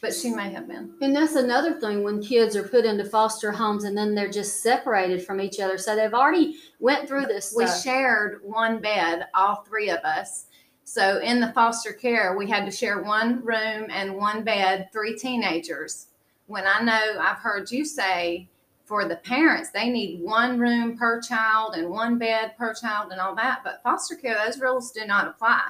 but 0.00 0.12
she 0.14 0.30
may 0.30 0.50
have 0.50 0.68
been. 0.68 0.94
And 1.00 1.14
that's 1.14 1.36
another 1.36 1.80
thing 1.80 2.02
when 2.02 2.22
kids 2.22 2.56
are 2.56 2.64
put 2.64 2.84
into 2.84 3.04
foster 3.04 3.52
homes 3.52 3.84
and 3.84 3.96
then 3.96 4.14
they're 4.14 4.30
just 4.30 4.62
separated 4.62 5.24
from 5.24 5.40
each 5.40 5.60
other. 5.60 5.78
So 5.78 5.94
they've 5.96 6.12
already 6.12 6.56
went 6.80 7.08
through 7.08 7.26
this. 7.26 7.54
We 7.56 7.66
shared 7.68 8.40
one 8.42 8.80
bed, 8.80 9.28
all 9.32 9.62
three 9.62 9.90
of 9.90 10.00
us, 10.00 10.46
so 10.84 11.20
in 11.20 11.40
the 11.40 11.52
foster 11.52 11.92
care, 11.92 12.36
we 12.36 12.48
had 12.50 12.66
to 12.66 12.70
share 12.70 13.02
one 13.02 13.42
room 13.44 13.86
and 13.88 14.14
one 14.14 14.44
bed, 14.44 14.90
three 14.92 15.16
teenagers. 15.16 16.08
When 16.48 16.64
I 16.66 16.82
know 16.82 17.18
I've 17.18 17.38
heard 17.38 17.70
you 17.70 17.84
say 17.84 18.48
for 18.84 19.06
the 19.06 19.16
parents, 19.16 19.70
they 19.70 19.88
need 19.88 20.22
one 20.22 20.58
room 20.58 20.98
per 20.98 21.22
child 21.22 21.76
and 21.76 21.88
one 21.88 22.18
bed 22.18 22.56
per 22.58 22.74
child 22.74 23.10
and 23.10 23.20
all 23.20 23.34
that. 23.36 23.60
But 23.64 23.82
foster 23.82 24.16
care, 24.16 24.34
those 24.44 24.60
rules 24.60 24.90
do 24.90 25.06
not 25.06 25.28
apply, 25.28 25.62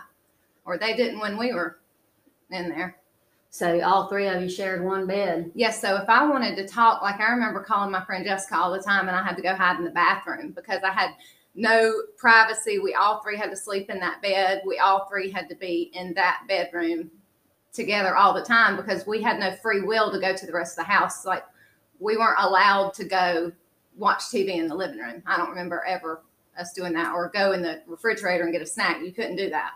or 0.64 0.78
they 0.78 0.94
didn't 0.94 1.20
when 1.20 1.36
we 1.36 1.52
were 1.52 1.78
in 2.50 2.68
there. 2.68 2.96
So 3.50 3.82
all 3.82 4.08
three 4.08 4.28
of 4.28 4.40
you 4.40 4.48
shared 4.48 4.82
one 4.82 5.06
bed. 5.06 5.50
Yes. 5.54 5.80
So 5.80 5.96
if 5.96 6.08
I 6.08 6.26
wanted 6.26 6.56
to 6.56 6.66
talk, 6.66 7.02
like 7.02 7.20
I 7.20 7.30
remember 7.30 7.62
calling 7.62 7.90
my 7.90 8.02
friend 8.04 8.24
Jessica 8.24 8.56
all 8.56 8.72
the 8.72 8.82
time, 8.82 9.08
and 9.08 9.16
I 9.16 9.22
had 9.22 9.36
to 9.36 9.42
go 9.42 9.54
hide 9.54 9.76
in 9.76 9.84
the 9.84 9.90
bathroom 9.90 10.52
because 10.52 10.82
I 10.82 10.90
had 10.90 11.10
no 11.54 11.92
privacy. 12.16 12.78
We 12.78 12.94
all 12.94 13.20
three 13.22 13.36
had 13.36 13.50
to 13.50 13.56
sleep 13.56 13.90
in 13.90 14.00
that 14.00 14.22
bed. 14.22 14.62
We 14.66 14.78
all 14.78 15.06
three 15.06 15.30
had 15.30 15.50
to 15.50 15.54
be 15.54 15.90
in 15.92 16.14
that 16.14 16.44
bedroom 16.48 17.10
together 17.72 18.16
all 18.16 18.32
the 18.32 18.42
time 18.42 18.76
because 18.76 19.06
we 19.06 19.22
had 19.22 19.38
no 19.38 19.52
free 19.56 19.82
will 19.82 20.10
to 20.12 20.18
go 20.18 20.34
to 20.34 20.46
the 20.46 20.52
rest 20.52 20.78
of 20.78 20.86
the 20.86 20.92
house. 20.92 21.26
Like 21.26 21.44
we 21.98 22.16
weren't 22.16 22.38
allowed 22.38 22.94
to 22.94 23.04
go 23.04 23.52
watch 23.96 24.24
TV 24.24 24.56
in 24.56 24.66
the 24.66 24.74
living 24.74 24.98
room. 24.98 25.22
I 25.26 25.36
don't 25.36 25.50
remember 25.50 25.84
ever 25.86 26.22
us 26.58 26.72
doing 26.72 26.92
that 26.94 27.12
or 27.12 27.30
go 27.34 27.52
in 27.52 27.62
the 27.62 27.82
refrigerator 27.86 28.44
and 28.44 28.52
get 28.52 28.62
a 28.62 28.66
snack. 28.66 29.00
You 29.02 29.12
couldn't 29.12 29.36
do 29.36 29.50
that. 29.50 29.72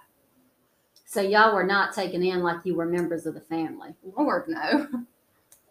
So 1.07 1.21
y'all 1.23 1.55
were 1.55 1.65
not 1.65 1.95
taken 1.95 2.23
in 2.23 2.43
like 2.43 2.59
you 2.65 2.75
were 2.75 2.85
members 2.85 3.27
of 3.27 3.35
the 3.35 3.41
family. 3.41 3.95
Lord, 4.17 4.49
no. 4.49 4.89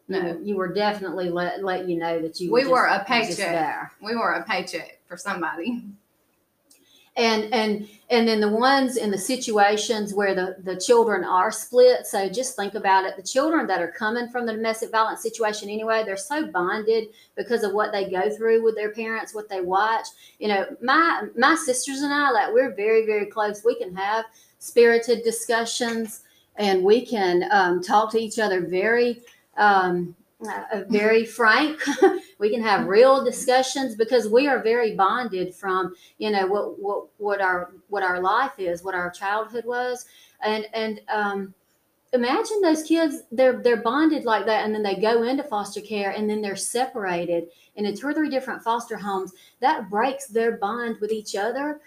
No, 0.08 0.40
you 0.44 0.56
were 0.56 0.72
definitely 0.72 1.30
let 1.30 1.64
let 1.64 1.90
you 1.90 1.98
know 1.98 2.22
that 2.22 2.40
you. 2.40 2.52
We 2.52 2.68
were, 2.68 2.88
just, 2.88 3.02
a 3.02 3.06
paycheck. 3.06 3.92
We 4.02 4.16
were 4.16 4.34
a 4.34 4.44
paycheck 4.44 5.00
for 5.08 5.18
somebody. 5.18 5.84
And 7.18 7.52
and 7.52 7.88
and 8.12 8.28
then 8.28 8.40
the 8.40 8.50
ones 8.50 8.98
in 8.98 9.10
the 9.10 9.18
situations 9.18 10.14
where 10.14 10.36
the 10.36 10.58
the 10.64 10.80
children 10.80 11.24
are 11.24 11.52
split. 11.52 12.06
So 12.06 12.30
just 12.30 12.56
think 12.56 12.76
about 12.76 13.06
it. 13.06 13.16
The 13.16 13.24
children 13.24 13.66
that 13.66 13.82
are 13.82 13.92
coming 13.92 14.30
from 14.30 14.46
the 14.46 14.54
domestic 14.54 14.92
violence 14.92 15.24
situation 15.24 15.70
anyway, 15.70 16.04
they're 16.06 16.18
so 16.18 16.52
bonded 16.52 17.08
because 17.36 17.64
of 17.64 17.74
what 17.74 17.92
they 17.92 18.08
go 18.08 18.30
through 18.30 18.64
with 18.64 18.76
their 18.76 18.92
parents, 18.92 19.34
what 19.34 19.50
they 19.50 19.62
watch. 19.62 20.06
You 20.38 20.50
know, 20.50 20.68
my 20.84 21.24
my 21.36 21.56
sisters 21.56 22.02
and 22.02 22.14
I, 22.14 22.30
like 22.30 22.54
we're 22.54 22.76
very 22.76 23.08
very 23.08 23.26
close. 23.26 23.64
We 23.66 23.74
can 23.74 23.96
have 23.96 24.26
spirited 24.66 25.24
discussions 25.24 26.22
and 26.58 26.84
we 26.84 27.06
can 27.06 27.48
um, 27.52 27.84
talk 27.84 28.12
to 28.12 28.18
each 28.18 28.40
other 28.40 28.62
very 28.62 29.22
um, 29.58 30.16
uh, 30.46 30.82
very 30.90 31.26
frank. 31.26 31.80
we 32.40 32.50
can 32.50 32.62
have 32.62 32.88
real 32.88 33.24
discussions 33.24 33.96
because 33.96 34.28
we 34.28 34.48
are 34.48 34.62
very 34.62 34.96
bonded 34.96 35.54
from 35.54 35.94
you 36.18 36.32
know 36.32 36.46
what 36.48 36.80
what 36.80 37.08
what 37.18 37.42
our 37.42 37.72
what 37.90 38.04
our 38.04 38.22
life 38.22 38.54
is, 38.58 38.84
what 38.84 38.96
our 38.96 39.10
childhood 39.10 39.66
was, 39.66 40.06
and 40.44 40.66
and 40.74 41.02
um, 41.14 41.54
imagine 42.14 42.62
those 42.62 42.84
kids 42.84 43.24
they're 43.32 43.62
they're 43.62 43.82
bonded 43.82 44.26
like 44.26 44.46
that, 44.46 44.66
and 44.66 44.74
then 44.74 44.84
they 44.84 44.96
go 44.96 45.24
into 45.24 45.44
foster 45.44 45.82
care, 45.82 46.12
and 46.12 46.30
then 46.30 46.42
they're 46.42 46.56
separated 46.56 47.48
in 47.76 47.96
two 47.96 48.08
or 48.08 48.14
three 48.14 48.30
different 48.30 48.64
foster 48.64 48.98
homes. 48.98 49.34
That 49.62 49.90
breaks 49.90 50.28
their 50.28 50.58
bond 50.58 50.98
with 51.00 51.12
each 51.12 51.36
other 51.36 51.82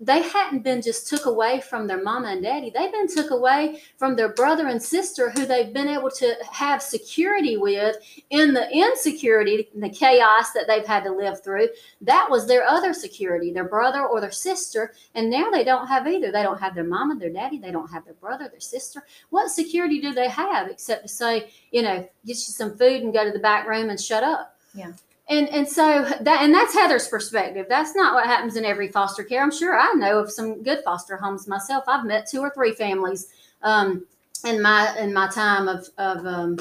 they 0.00 0.22
hadn't 0.22 0.64
been 0.64 0.80
just 0.80 1.08
took 1.08 1.26
away 1.26 1.60
from 1.60 1.86
their 1.86 2.02
mama 2.02 2.28
and 2.28 2.42
daddy. 2.42 2.72
They've 2.74 2.90
been 2.90 3.06
took 3.06 3.30
away 3.30 3.82
from 3.98 4.16
their 4.16 4.30
brother 4.30 4.68
and 4.68 4.82
sister 4.82 5.28
who 5.30 5.44
they've 5.44 5.74
been 5.74 5.88
able 5.88 6.10
to 6.12 6.34
have 6.50 6.82
security 6.82 7.58
with 7.58 7.96
in 8.30 8.54
the 8.54 8.68
insecurity, 8.70 9.68
the 9.74 9.90
chaos 9.90 10.52
that 10.52 10.66
they've 10.66 10.86
had 10.86 11.04
to 11.04 11.12
live 11.12 11.44
through. 11.44 11.68
That 12.00 12.28
was 12.30 12.46
their 12.46 12.64
other 12.64 12.94
security, 12.94 13.52
their 13.52 13.68
brother 13.68 14.06
or 14.06 14.22
their 14.22 14.30
sister. 14.30 14.94
And 15.14 15.28
now 15.28 15.50
they 15.50 15.64
don't 15.64 15.86
have 15.86 16.08
either. 16.08 16.32
They 16.32 16.42
don't 16.42 16.60
have 16.60 16.74
their 16.74 16.84
mama, 16.84 17.16
their 17.16 17.32
daddy. 17.32 17.58
They 17.58 17.70
don't 17.70 17.90
have 17.90 18.06
their 18.06 18.14
brother, 18.14 18.48
their 18.48 18.60
sister. 18.60 19.04
What 19.28 19.50
security 19.50 20.00
do 20.00 20.14
they 20.14 20.30
have 20.30 20.68
except 20.68 21.02
to 21.02 21.08
say, 21.08 21.50
you 21.72 21.82
know, 21.82 21.98
get 21.98 22.10
you 22.24 22.34
some 22.34 22.76
food 22.78 23.02
and 23.02 23.12
go 23.12 23.24
to 23.24 23.32
the 23.32 23.38
back 23.38 23.68
room 23.68 23.90
and 23.90 24.00
shut 24.00 24.24
up? 24.24 24.56
Yeah 24.74 24.92
and 25.30 25.48
and 25.48 25.68
so 25.68 26.04
that 26.20 26.42
and 26.42 26.52
that's 26.52 26.74
Heather's 26.74 27.08
perspective. 27.08 27.66
That's 27.68 27.94
not 27.94 28.14
what 28.14 28.26
happens 28.26 28.56
in 28.56 28.64
every 28.64 28.88
foster 28.88 29.22
care. 29.22 29.42
I'm 29.42 29.52
sure 29.52 29.78
I 29.78 29.92
know 29.94 30.18
of 30.18 30.30
some 30.30 30.62
good 30.62 30.80
foster 30.84 31.16
homes 31.16 31.46
myself. 31.46 31.84
I've 31.86 32.04
met 32.04 32.28
two 32.28 32.40
or 32.40 32.50
three 32.50 32.72
families 32.72 33.28
um, 33.62 34.06
in 34.44 34.60
my 34.60 34.94
in 34.98 35.14
my 35.14 35.28
time 35.28 35.68
of 35.68 35.88
of 35.98 36.26
um, 36.26 36.58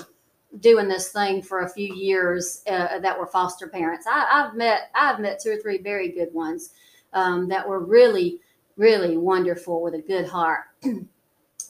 doing 0.59 0.87
this 0.87 1.11
thing 1.11 1.41
for 1.41 1.61
a 1.61 1.69
few 1.69 1.93
years 1.95 2.61
uh, 2.67 2.99
that 2.99 3.19
were 3.19 3.27
foster 3.27 3.67
parents. 3.67 4.05
I, 4.07 4.43
have 4.43 4.55
met 4.55 4.91
I've 4.93 5.19
met 5.19 5.39
two 5.41 5.51
or 5.51 5.57
three 5.57 5.79
very 5.79 6.09
good 6.11 6.31
ones 6.31 6.69
um, 7.13 7.49
that 7.49 7.67
were 7.67 7.83
really 7.83 8.39
really 8.77 9.17
wonderful 9.17 9.81
with 9.81 9.95
a 9.95 10.01
good 10.01 10.27
heart. 10.27 10.61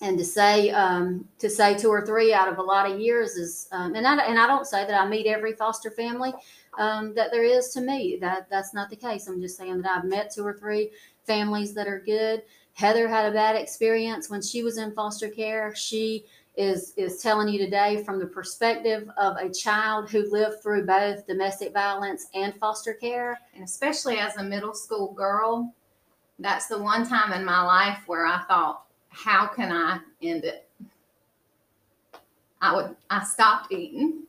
and 0.02 0.18
to 0.18 0.24
say 0.24 0.70
um, 0.72 1.28
to 1.40 1.50
say 1.50 1.78
two 1.78 1.90
or 1.90 2.06
three 2.06 2.34
out 2.34 2.48
of 2.48 2.58
a 2.58 2.64
lot 2.64 2.90
of 2.90 3.00
years 3.00 3.32
is 3.32 3.68
um, 3.72 3.96
and 3.96 4.08
I 4.08 4.18
and 4.26 4.40
I 4.40 4.48
don't 4.48 4.66
say 4.66 4.86
that 4.86 5.02
I 5.02 5.08
meet 5.08 5.28
every 5.28 5.54
foster 5.54 5.92
family, 5.92 6.34
um, 6.78 7.14
that 7.16 7.32
there 7.32 7.44
is 7.44 7.70
to 7.70 7.82
me. 7.82 8.18
That 8.20 8.50
that's 8.50 8.74
not 8.74 8.90
the 8.90 8.96
case. 8.96 9.28
I'm 9.28 9.42
just 9.42 9.58
saying 9.58 9.82
that 9.82 9.98
I've 9.98 10.06
met 10.06 10.34
two 10.34 10.46
or 10.46 10.54
three 10.54 10.92
families 11.26 11.74
that 11.74 11.88
are 11.88 12.00
good. 12.00 12.44
Heather 12.74 13.08
had 13.08 13.26
a 13.26 13.32
bad 13.32 13.56
experience 13.56 14.30
when 14.30 14.42
she 14.42 14.64
was 14.64 14.78
in 14.78 14.94
foster 14.94 15.30
care. 15.30 15.76
She 15.76 16.26
is 16.56 16.94
is 16.98 17.22
telling 17.22 17.48
you 17.48 17.60
today 17.60 18.04
from 18.04 18.20
the 18.20 18.26
perspective 18.26 19.10
of 19.18 19.38
a 19.38 19.50
child 19.50 20.10
who 20.10 20.30
lived 20.30 20.62
through 20.62 20.86
both 20.86 21.26
domestic 21.28 21.74
violence 21.74 22.28
and 22.34 22.54
foster 22.56 22.94
care. 22.94 23.40
And 23.54 23.64
especially 23.64 24.18
as 24.18 24.38
a 24.38 24.44
middle 24.44 24.74
school 24.74 25.14
girl, 25.14 25.74
that's 26.40 26.68
the 26.68 26.78
one 26.82 27.08
time 27.08 27.34
in 27.34 27.46
my 27.46 27.62
life 27.62 28.00
where 28.08 28.26
I 28.26 28.44
thought, 28.48 28.86
how 29.24 29.48
can 29.48 29.72
I 29.72 30.00
end 30.22 30.46
it? 30.46 30.68
I 32.62 32.76
would 32.76 32.96
I 33.10 33.24
stopped 33.24 33.72
eating. 33.72 34.24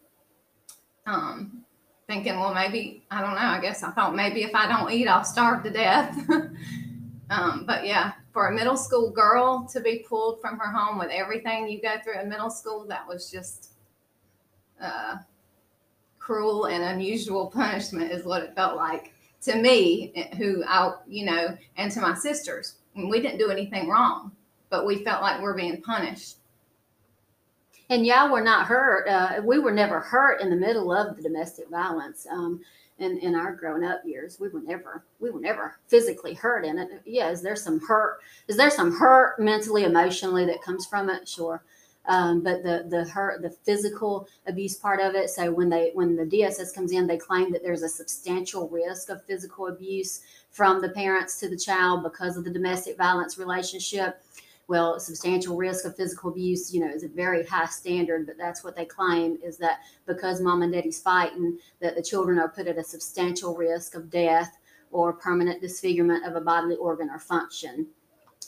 Um, 1.06 1.64
thinking, 2.06 2.38
well, 2.38 2.54
maybe 2.54 3.04
I 3.10 3.20
don't 3.20 3.34
know. 3.34 3.40
I 3.40 3.60
guess 3.60 3.82
I 3.82 3.90
thought 3.92 4.14
maybe 4.14 4.42
if 4.42 4.54
I 4.54 4.66
don't 4.66 4.90
eat, 4.90 5.06
I'll 5.06 5.24
starve 5.24 5.62
to 5.64 5.70
death. 5.70 6.18
um, 7.30 7.64
but 7.66 7.86
yeah, 7.86 8.12
for 8.32 8.48
a 8.48 8.54
middle 8.54 8.76
school 8.76 9.10
girl 9.10 9.66
to 9.72 9.80
be 9.80 10.04
pulled 10.08 10.40
from 10.40 10.58
her 10.58 10.70
home 10.70 10.98
with 10.98 11.10
everything 11.10 11.68
you 11.68 11.80
go 11.80 11.96
through 12.02 12.20
in 12.20 12.28
middle 12.28 12.50
school, 12.50 12.84
that 12.88 13.06
was 13.06 13.30
just 13.30 13.70
uh, 14.80 15.16
cruel 16.18 16.66
and 16.66 16.82
unusual 16.82 17.46
punishment, 17.46 18.10
is 18.10 18.24
what 18.24 18.42
it 18.42 18.54
felt 18.54 18.76
like 18.76 19.12
to 19.42 19.56
me, 19.56 20.32
who 20.36 20.64
I, 20.66 20.94
you 21.06 21.24
know, 21.24 21.56
and 21.76 21.90
to 21.92 22.00
my 22.00 22.14
sisters. 22.14 22.74
We 22.94 23.20
didn't 23.20 23.38
do 23.38 23.50
anything 23.50 23.88
wrong, 23.88 24.32
but 24.70 24.86
we 24.86 25.04
felt 25.04 25.22
like 25.22 25.42
we're 25.42 25.56
being 25.56 25.82
punished. 25.82 26.36
And 27.90 28.06
y'all 28.06 28.30
were 28.30 28.40
not 28.40 28.66
hurt. 28.66 29.08
Uh, 29.08 29.42
we 29.44 29.58
were 29.58 29.72
never 29.72 29.98
hurt 29.98 30.40
in 30.40 30.48
the 30.48 30.56
middle 30.56 30.92
of 30.92 31.16
the 31.16 31.22
domestic 31.22 31.68
violence. 31.68 32.26
Um, 32.30 32.60
in, 33.00 33.18
in 33.18 33.34
our 33.34 33.52
grown 33.52 33.82
up 33.82 34.02
years, 34.04 34.38
we 34.38 34.48
were 34.48 34.60
never 34.60 35.04
we 35.18 35.30
were 35.30 35.40
never 35.40 35.78
physically 35.88 36.34
hurt 36.34 36.64
in 36.64 36.78
it. 36.78 37.02
Yeah, 37.04 37.30
is 37.30 37.42
there 37.42 37.56
some 37.56 37.80
hurt? 37.80 38.20
Is 38.46 38.56
there 38.56 38.70
some 38.70 38.94
hurt 38.94 39.40
mentally, 39.40 39.84
emotionally 39.84 40.44
that 40.46 40.62
comes 40.62 40.86
from 40.86 41.08
it? 41.08 41.26
Sure. 41.26 41.62
Um, 42.06 42.42
but 42.42 42.62
the 42.62 42.86
the 42.88 43.04
hurt, 43.04 43.42
the 43.42 43.50
physical 43.50 44.28
abuse 44.46 44.76
part 44.76 45.00
of 45.00 45.14
it. 45.14 45.30
So 45.30 45.50
when 45.50 45.70
they 45.70 45.90
when 45.94 46.14
the 46.14 46.24
DSS 46.24 46.74
comes 46.74 46.92
in, 46.92 47.06
they 47.06 47.16
claim 47.16 47.50
that 47.52 47.62
there's 47.62 47.82
a 47.82 47.88
substantial 47.88 48.68
risk 48.68 49.08
of 49.08 49.24
physical 49.24 49.68
abuse 49.68 50.20
from 50.50 50.80
the 50.80 50.90
parents 50.90 51.40
to 51.40 51.48
the 51.48 51.56
child 51.56 52.02
because 52.02 52.36
of 52.36 52.44
the 52.44 52.50
domestic 52.50 52.96
violence 52.98 53.38
relationship 53.38 54.22
well, 54.70 55.00
substantial 55.00 55.56
risk 55.56 55.84
of 55.84 55.96
physical 55.96 56.30
abuse, 56.30 56.72
you 56.72 56.80
know, 56.80 56.86
is 56.86 57.02
a 57.02 57.08
very 57.08 57.44
high 57.44 57.66
standard, 57.66 58.24
but 58.24 58.38
that's 58.38 58.62
what 58.62 58.76
they 58.76 58.84
claim 58.84 59.36
is 59.42 59.58
that 59.58 59.80
because 60.06 60.40
mom 60.40 60.62
and 60.62 60.72
daddy's 60.72 61.02
fighting, 61.02 61.58
that 61.80 61.96
the 61.96 62.02
children 62.02 62.38
are 62.38 62.48
put 62.48 62.68
at 62.68 62.78
a 62.78 62.84
substantial 62.84 63.56
risk 63.56 63.96
of 63.96 64.08
death 64.08 64.58
or 64.92 65.12
permanent 65.12 65.60
disfigurement 65.60 66.24
of 66.24 66.36
a 66.36 66.40
bodily 66.40 66.76
organ 66.76 67.10
or 67.10 67.18
function 67.18 67.84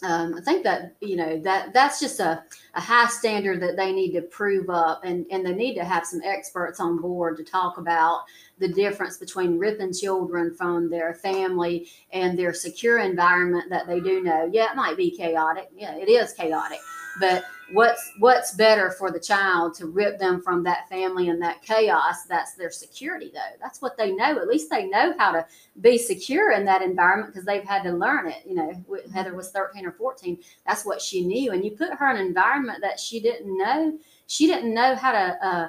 um, 0.02 0.34
I 0.34 0.40
think 0.40 0.64
that 0.64 0.96
you 1.00 1.16
know 1.16 1.38
that 1.40 1.72
that's 1.72 2.00
just 2.00 2.18
a, 2.18 2.42
a 2.74 2.80
high 2.80 3.06
standard 3.06 3.60
that 3.62 3.76
they 3.76 3.92
need 3.92 4.12
to 4.12 4.22
prove 4.22 4.68
up, 4.68 5.02
and 5.04 5.24
and 5.30 5.46
they 5.46 5.54
need 5.54 5.74
to 5.74 5.84
have 5.84 6.04
some 6.04 6.20
experts 6.24 6.80
on 6.80 7.00
board 7.00 7.36
to 7.36 7.44
talk 7.44 7.78
about 7.78 8.24
the 8.58 8.68
difference 8.68 9.16
between 9.16 9.58
ripping 9.58 9.92
children 9.92 10.54
from 10.54 10.90
their 10.90 11.14
family 11.14 11.88
and 12.12 12.38
their 12.38 12.52
secure 12.52 12.98
environment 12.98 13.70
that 13.70 13.86
they 13.86 14.00
do 14.00 14.22
know. 14.22 14.48
Yeah, 14.52 14.72
it 14.72 14.76
might 14.76 14.96
be 14.96 15.10
chaotic. 15.10 15.70
Yeah, 15.76 15.94
it 15.96 16.08
is 16.08 16.32
chaotic, 16.32 16.80
but 17.20 17.44
what's 17.72 18.12
what's 18.18 18.54
better 18.54 18.90
for 18.90 19.10
the 19.10 19.20
child 19.20 19.74
to 19.74 19.86
rip 19.86 20.18
them 20.18 20.42
from 20.42 20.62
that 20.62 20.88
family 20.88 21.28
and 21.28 21.40
that 21.40 21.62
chaos 21.62 22.24
that's 22.24 22.54
their 22.54 22.70
security 22.70 23.30
though. 23.32 23.56
That's 23.60 23.80
what 23.80 23.96
they 23.96 24.12
know. 24.12 24.38
At 24.38 24.48
least 24.48 24.70
they 24.70 24.86
know 24.86 25.14
how 25.18 25.32
to 25.32 25.46
be 25.80 25.98
secure 25.98 26.52
in 26.52 26.64
that 26.66 26.82
environment 26.82 27.32
because 27.32 27.46
they've 27.46 27.64
had 27.64 27.82
to 27.84 27.92
learn 27.92 28.28
it. 28.28 28.42
You 28.46 28.54
know 28.54 28.84
heather 29.12 29.34
was 29.34 29.50
13 29.50 29.86
or 29.86 29.92
14 29.92 30.38
that's 30.66 30.84
what 30.84 31.00
she 31.00 31.24
knew. 31.24 31.52
And 31.52 31.64
you 31.64 31.72
put 31.72 31.94
her 31.94 32.10
in 32.10 32.16
an 32.16 32.26
environment 32.26 32.80
that 32.82 33.00
she 33.00 33.20
didn't 33.20 33.56
know 33.56 33.98
she 34.26 34.46
didn't 34.46 34.72
know 34.72 34.94
how 34.94 35.12
to 35.12 35.46
uh, 35.46 35.68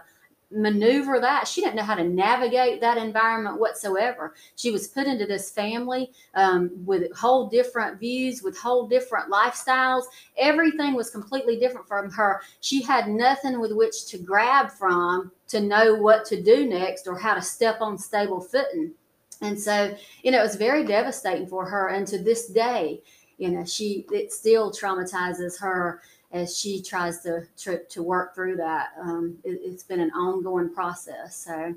maneuver 0.54 1.20
that. 1.20 1.48
She 1.48 1.62
didn't 1.62 1.76
know 1.76 1.84
how 1.84 1.96
to 1.96 2.04
navigate 2.04 2.82
that 2.82 2.98
environment 2.98 3.60
whatsoever. 3.60 4.36
She 4.56 4.72
was 4.72 4.88
put 4.88 5.08
into 5.08 5.26
this 5.26 5.52
family 5.52 6.12
um, 6.36 6.72
with 6.86 7.12
whole 7.16 7.48
different 7.48 8.00
views, 8.00 8.44
with 8.44 8.58
whole 8.58 8.88
different 8.88 9.32
lifestyles. 9.32 10.04
Everything 10.38 10.94
was 10.94 11.10
completely 11.10 11.60
different 11.60 11.88
from 11.88 12.12
her. 12.12 12.42
She 12.62 12.82
had 12.82 13.08
nothing 13.08 13.60
with 13.60 13.74
which 13.74 14.06
to 14.08 14.18
grab 14.18 14.72
from 14.72 15.32
to 15.48 15.60
know 15.60 15.96
what 15.96 16.26
to 16.26 16.42
do 16.42 16.68
next 16.68 17.08
or 17.08 17.18
how 17.18 17.34
to 17.36 17.42
step 17.42 17.82
on 17.82 17.98
stable 17.98 18.42
footing. 18.42 18.94
And 19.42 19.60
so, 19.60 19.96
you 20.24 20.32
know, 20.32 20.40
it 20.40 20.44
was 20.44 20.56
very 20.56 20.86
devastating 20.86 21.48
for 21.48 21.66
her. 21.66 21.90
And 21.90 22.08
to 22.08 22.18
this 22.18 22.48
day, 22.48 23.02
you 23.38 23.50
know, 23.50 23.66
she 23.66 24.06
it 24.12 24.32
still 24.32 24.72
traumatizes 24.72 25.60
her 25.60 26.02
as 26.34 26.58
she 26.58 26.82
tries 26.82 27.22
to 27.22 27.44
to, 27.58 27.84
to 27.86 28.04
work 28.04 28.36
through 28.36 28.58
that. 28.58 28.90
Um, 29.00 29.38
it, 29.44 29.72
has 29.72 29.84
been 29.84 30.02
an 30.02 30.12
ongoing 30.12 30.74
process. 30.74 31.38
So 31.38 31.74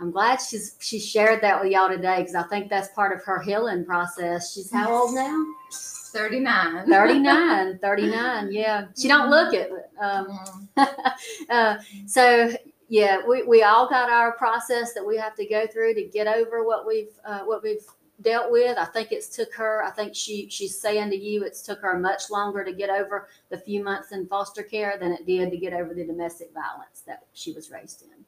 I'm 0.00 0.10
glad 0.10 0.40
she's 0.40 0.76
she 0.80 0.98
shared 0.98 1.40
that 1.42 1.62
with 1.62 1.72
y'all 1.72 1.88
today 1.88 2.18
because 2.18 2.34
I 2.34 2.42
think 2.44 2.68
that's 2.68 2.88
part 2.88 3.16
of 3.16 3.24
her 3.24 3.40
healing 3.40 3.84
process. 3.84 4.52
She's 4.52 4.70
how 4.70 4.92
old 4.92 5.14
now? 5.14 5.44
39. 5.70 6.86
39. 6.88 7.78
39. 7.82 8.52
Yeah. 8.52 8.86
She 8.98 9.08
don't 9.08 9.30
look 9.30 9.54
it. 9.54 9.70
Um, 10.00 10.68
uh, 11.48 11.76
so 12.06 12.52
yeah, 12.88 13.20
we, 13.26 13.42
we 13.44 13.62
all 13.62 13.88
got 13.88 14.10
our 14.10 14.32
process 14.32 14.92
that 14.92 15.06
we 15.06 15.16
have 15.16 15.34
to 15.36 15.46
go 15.46 15.66
through 15.66 15.94
to 15.94 16.02
get 16.02 16.26
over 16.26 16.62
what 16.64 16.86
we've 16.86 17.14
uh, 17.24 17.40
what 17.40 17.62
we've 17.62 17.86
dealt 18.22 18.50
with. 18.50 18.78
I 18.78 18.84
think 18.86 19.12
it's 19.12 19.28
took 19.28 19.52
her. 19.54 19.82
I 19.82 19.90
think 19.90 20.14
she 20.14 20.48
she's 20.48 20.78
saying 20.78 21.10
to 21.10 21.16
you, 21.16 21.44
it's 21.44 21.62
took 21.62 21.80
her 21.80 21.98
much 21.98 22.30
longer 22.30 22.64
to 22.64 22.72
get 22.72 22.90
over 22.90 23.28
the 23.50 23.58
few 23.58 23.82
months 23.82 24.12
in 24.12 24.26
foster 24.26 24.62
care 24.62 24.96
than 24.98 25.12
it 25.12 25.26
did 25.26 25.50
to 25.50 25.56
get 25.56 25.72
over 25.72 25.94
the 25.94 26.04
domestic 26.04 26.52
violence 26.52 27.02
that 27.06 27.24
she 27.32 27.52
was 27.52 27.70
raised 27.70 28.02
in. 28.02 28.24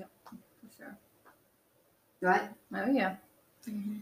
Yep, 0.00 0.10
for 0.24 0.36
sure. 0.76 0.96
Right. 2.20 2.48
Oh 2.74 2.90
yeah. 2.90 3.16
Mm-hmm. 3.68 3.98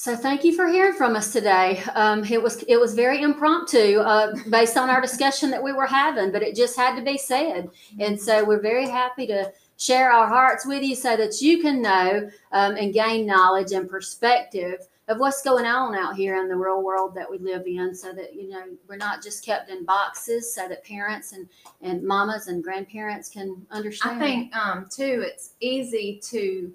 So 0.00 0.14
thank 0.14 0.44
you 0.44 0.54
for 0.54 0.68
hearing 0.68 0.92
from 0.92 1.16
us 1.16 1.32
today. 1.32 1.82
Um, 1.94 2.22
it 2.24 2.40
was 2.40 2.62
it 2.68 2.78
was 2.78 2.94
very 2.94 3.20
impromptu 3.20 3.98
uh, 3.98 4.32
based 4.48 4.76
on 4.76 4.88
our 4.90 5.00
discussion 5.00 5.50
that 5.50 5.60
we 5.60 5.72
were 5.72 5.86
having, 5.86 6.30
but 6.30 6.40
it 6.40 6.54
just 6.54 6.76
had 6.76 6.94
to 6.94 7.02
be 7.02 7.18
said, 7.18 7.68
and 7.98 8.20
so 8.20 8.44
we're 8.44 8.60
very 8.60 8.88
happy 8.88 9.26
to 9.26 9.52
share 9.78 10.10
our 10.10 10.26
hearts 10.26 10.66
with 10.66 10.82
you 10.82 10.94
so 10.94 11.16
that 11.16 11.40
you 11.40 11.62
can 11.62 11.80
know 11.80 12.28
um, 12.52 12.76
and 12.76 12.92
gain 12.92 13.24
knowledge 13.24 13.72
and 13.72 13.88
perspective 13.88 14.86
of 15.06 15.18
what's 15.18 15.42
going 15.42 15.64
on 15.64 15.94
out 15.94 16.16
here 16.16 16.36
in 16.36 16.48
the 16.48 16.56
real 16.56 16.82
world 16.82 17.14
that 17.14 17.30
we 17.30 17.38
live 17.38 17.66
in 17.66 17.94
so 17.94 18.12
that 18.12 18.34
you 18.34 18.48
know 18.50 18.64
we're 18.88 18.96
not 18.96 19.22
just 19.22 19.44
kept 19.44 19.70
in 19.70 19.84
boxes 19.84 20.52
so 20.52 20.68
that 20.68 20.84
parents 20.84 21.32
and 21.32 21.48
and 21.80 22.02
mamas 22.02 22.48
and 22.48 22.62
grandparents 22.62 23.28
can 23.28 23.64
understand 23.70 24.16
i 24.16 24.26
think 24.26 24.56
um, 24.56 24.86
too 24.90 25.24
it's 25.26 25.54
easy 25.60 26.20
to 26.22 26.72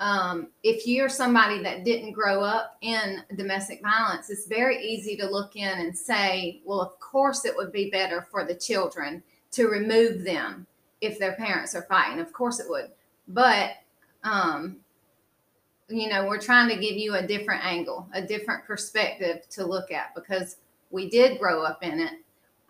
um, 0.00 0.46
if 0.62 0.86
you're 0.86 1.08
somebody 1.08 1.60
that 1.60 1.84
didn't 1.84 2.12
grow 2.12 2.42
up 2.42 2.76
in 2.80 3.22
domestic 3.36 3.82
violence 3.82 4.30
it's 4.30 4.46
very 4.46 4.82
easy 4.82 5.16
to 5.16 5.26
look 5.26 5.54
in 5.54 5.80
and 5.80 5.96
say 5.96 6.60
well 6.64 6.80
of 6.80 6.98
course 6.98 7.44
it 7.44 7.54
would 7.56 7.72
be 7.72 7.90
better 7.90 8.22
for 8.22 8.44
the 8.44 8.54
children 8.54 9.22
to 9.50 9.68
remove 9.68 10.24
them 10.24 10.66
if 11.00 11.18
their 11.18 11.32
parents 11.32 11.74
are 11.74 11.82
fighting. 11.82 12.20
Of 12.20 12.32
course 12.32 12.60
it 12.60 12.68
would. 12.68 12.90
But 13.28 13.72
um, 14.24 14.78
you 15.88 16.08
know, 16.08 16.26
we're 16.26 16.40
trying 16.40 16.68
to 16.68 16.76
give 16.76 16.96
you 16.96 17.14
a 17.14 17.26
different 17.26 17.64
angle, 17.64 18.06
a 18.12 18.20
different 18.20 18.64
perspective 18.64 19.48
to 19.50 19.64
look 19.64 19.90
at 19.90 20.14
because 20.14 20.56
we 20.90 21.08
did 21.08 21.38
grow 21.38 21.62
up 21.62 21.82
in 21.82 22.00
it. 22.00 22.12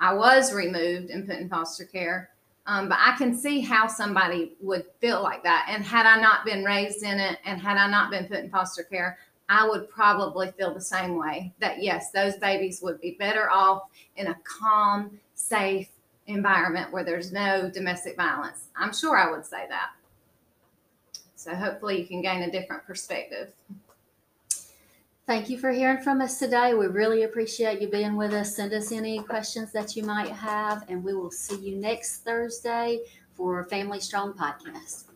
I 0.00 0.14
was 0.14 0.52
removed 0.52 1.10
and 1.10 1.26
put 1.26 1.36
in 1.36 1.48
foster 1.48 1.84
care. 1.84 2.30
Um, 2.66 2.88
but 2.88 2.98
I 3.00 3.16
can 3.16 3.36
see 3.36 3.60
how 3.60 3.86
somebody 3.86 4.52
would 4.60 4.84
feel 5.00 5.22
like 5.22 5.42
that. 5.42 5.66
And 5.70 5.82
had 5.82 6.06
I 6.06 6.20
not 6.20 6.44
been 6.44 6.64
raised 6.64 7.02
in 7.02 7.18
it 7.18 7.38
and 7.44 7.60
had 7.60 7.78
I 7.78 7.90
not 7.90 8.10
been 8.10 8.26
put 8.26 8.38
in 8.38 8.50
foster 8.50 8.82
care, 8.82 9.18
I 9.48 9.66
would 9.66 9.88
probably 9.88 10.50
feel 10.52 10.74
the 10.74 10.80
same 10.80 11.16
way 11.16 11.54
that 11.60 11.82
yes, 11.82 12.10
those 12.10 12.36
babies 12.36 12.80
would 12.82 13.00
be 13.00 13.16
better 13.18 13.50
off 13.50 13.84
in 14.16 14.26
a 14.26 14.36
calm, 14.44 15.18
safe, 15.34 15.88
environment 16.28 16.92
where 16.92 17.04
there's 17.04 17.32
no 17.32 17.70
domestic 17.70 18.16
violence. 18.16 18.68
I'm 18.76 18.92
sure 18.92 19.16
I 19.16 19.30
would 19.30 19.44
say 19.44 19.66
that. 19.68 19.90
So 21.34 21.54
hopefully 21.54 22.00
you 22.00 22.06
can 22.06 22.22
gain 22.22 22.42
a 22.42 22.50
different 22.50 22.84
perspective. 22.84 23.52
Thank 25.26 25.50
you 25.50 25.58
for 25.58 25.70
hearing 25.70 26.02
from 26.02 26.22
us 26.22 26.38
today. 26.38 26.72
We 26.72 26.86
really 26.86 27.24
appreciate 27.24 27.82
you 27.82 27.88
being 27.88 28.16
with 28.16 28.32
us. 28.32 28.56
Send 28.56 28.72
us 28.72 28.92
any 28.92 29.20
questions 29.20 29.72
that 29.72 29.94
you 29.94 30.02
might 30.02 30.30
have, 30.30 30.84
and 30.88 31.04
we 31.04 31.12
will 31.12 31.30
see 31.30 31.56
you 31.56 31.76
next 31.76 32.24
Thursday 32.24 33.00
for 33.34 33.64
Family 33.64 34.00
Strong 34.00 34.34
Podcast. 34.34 35.07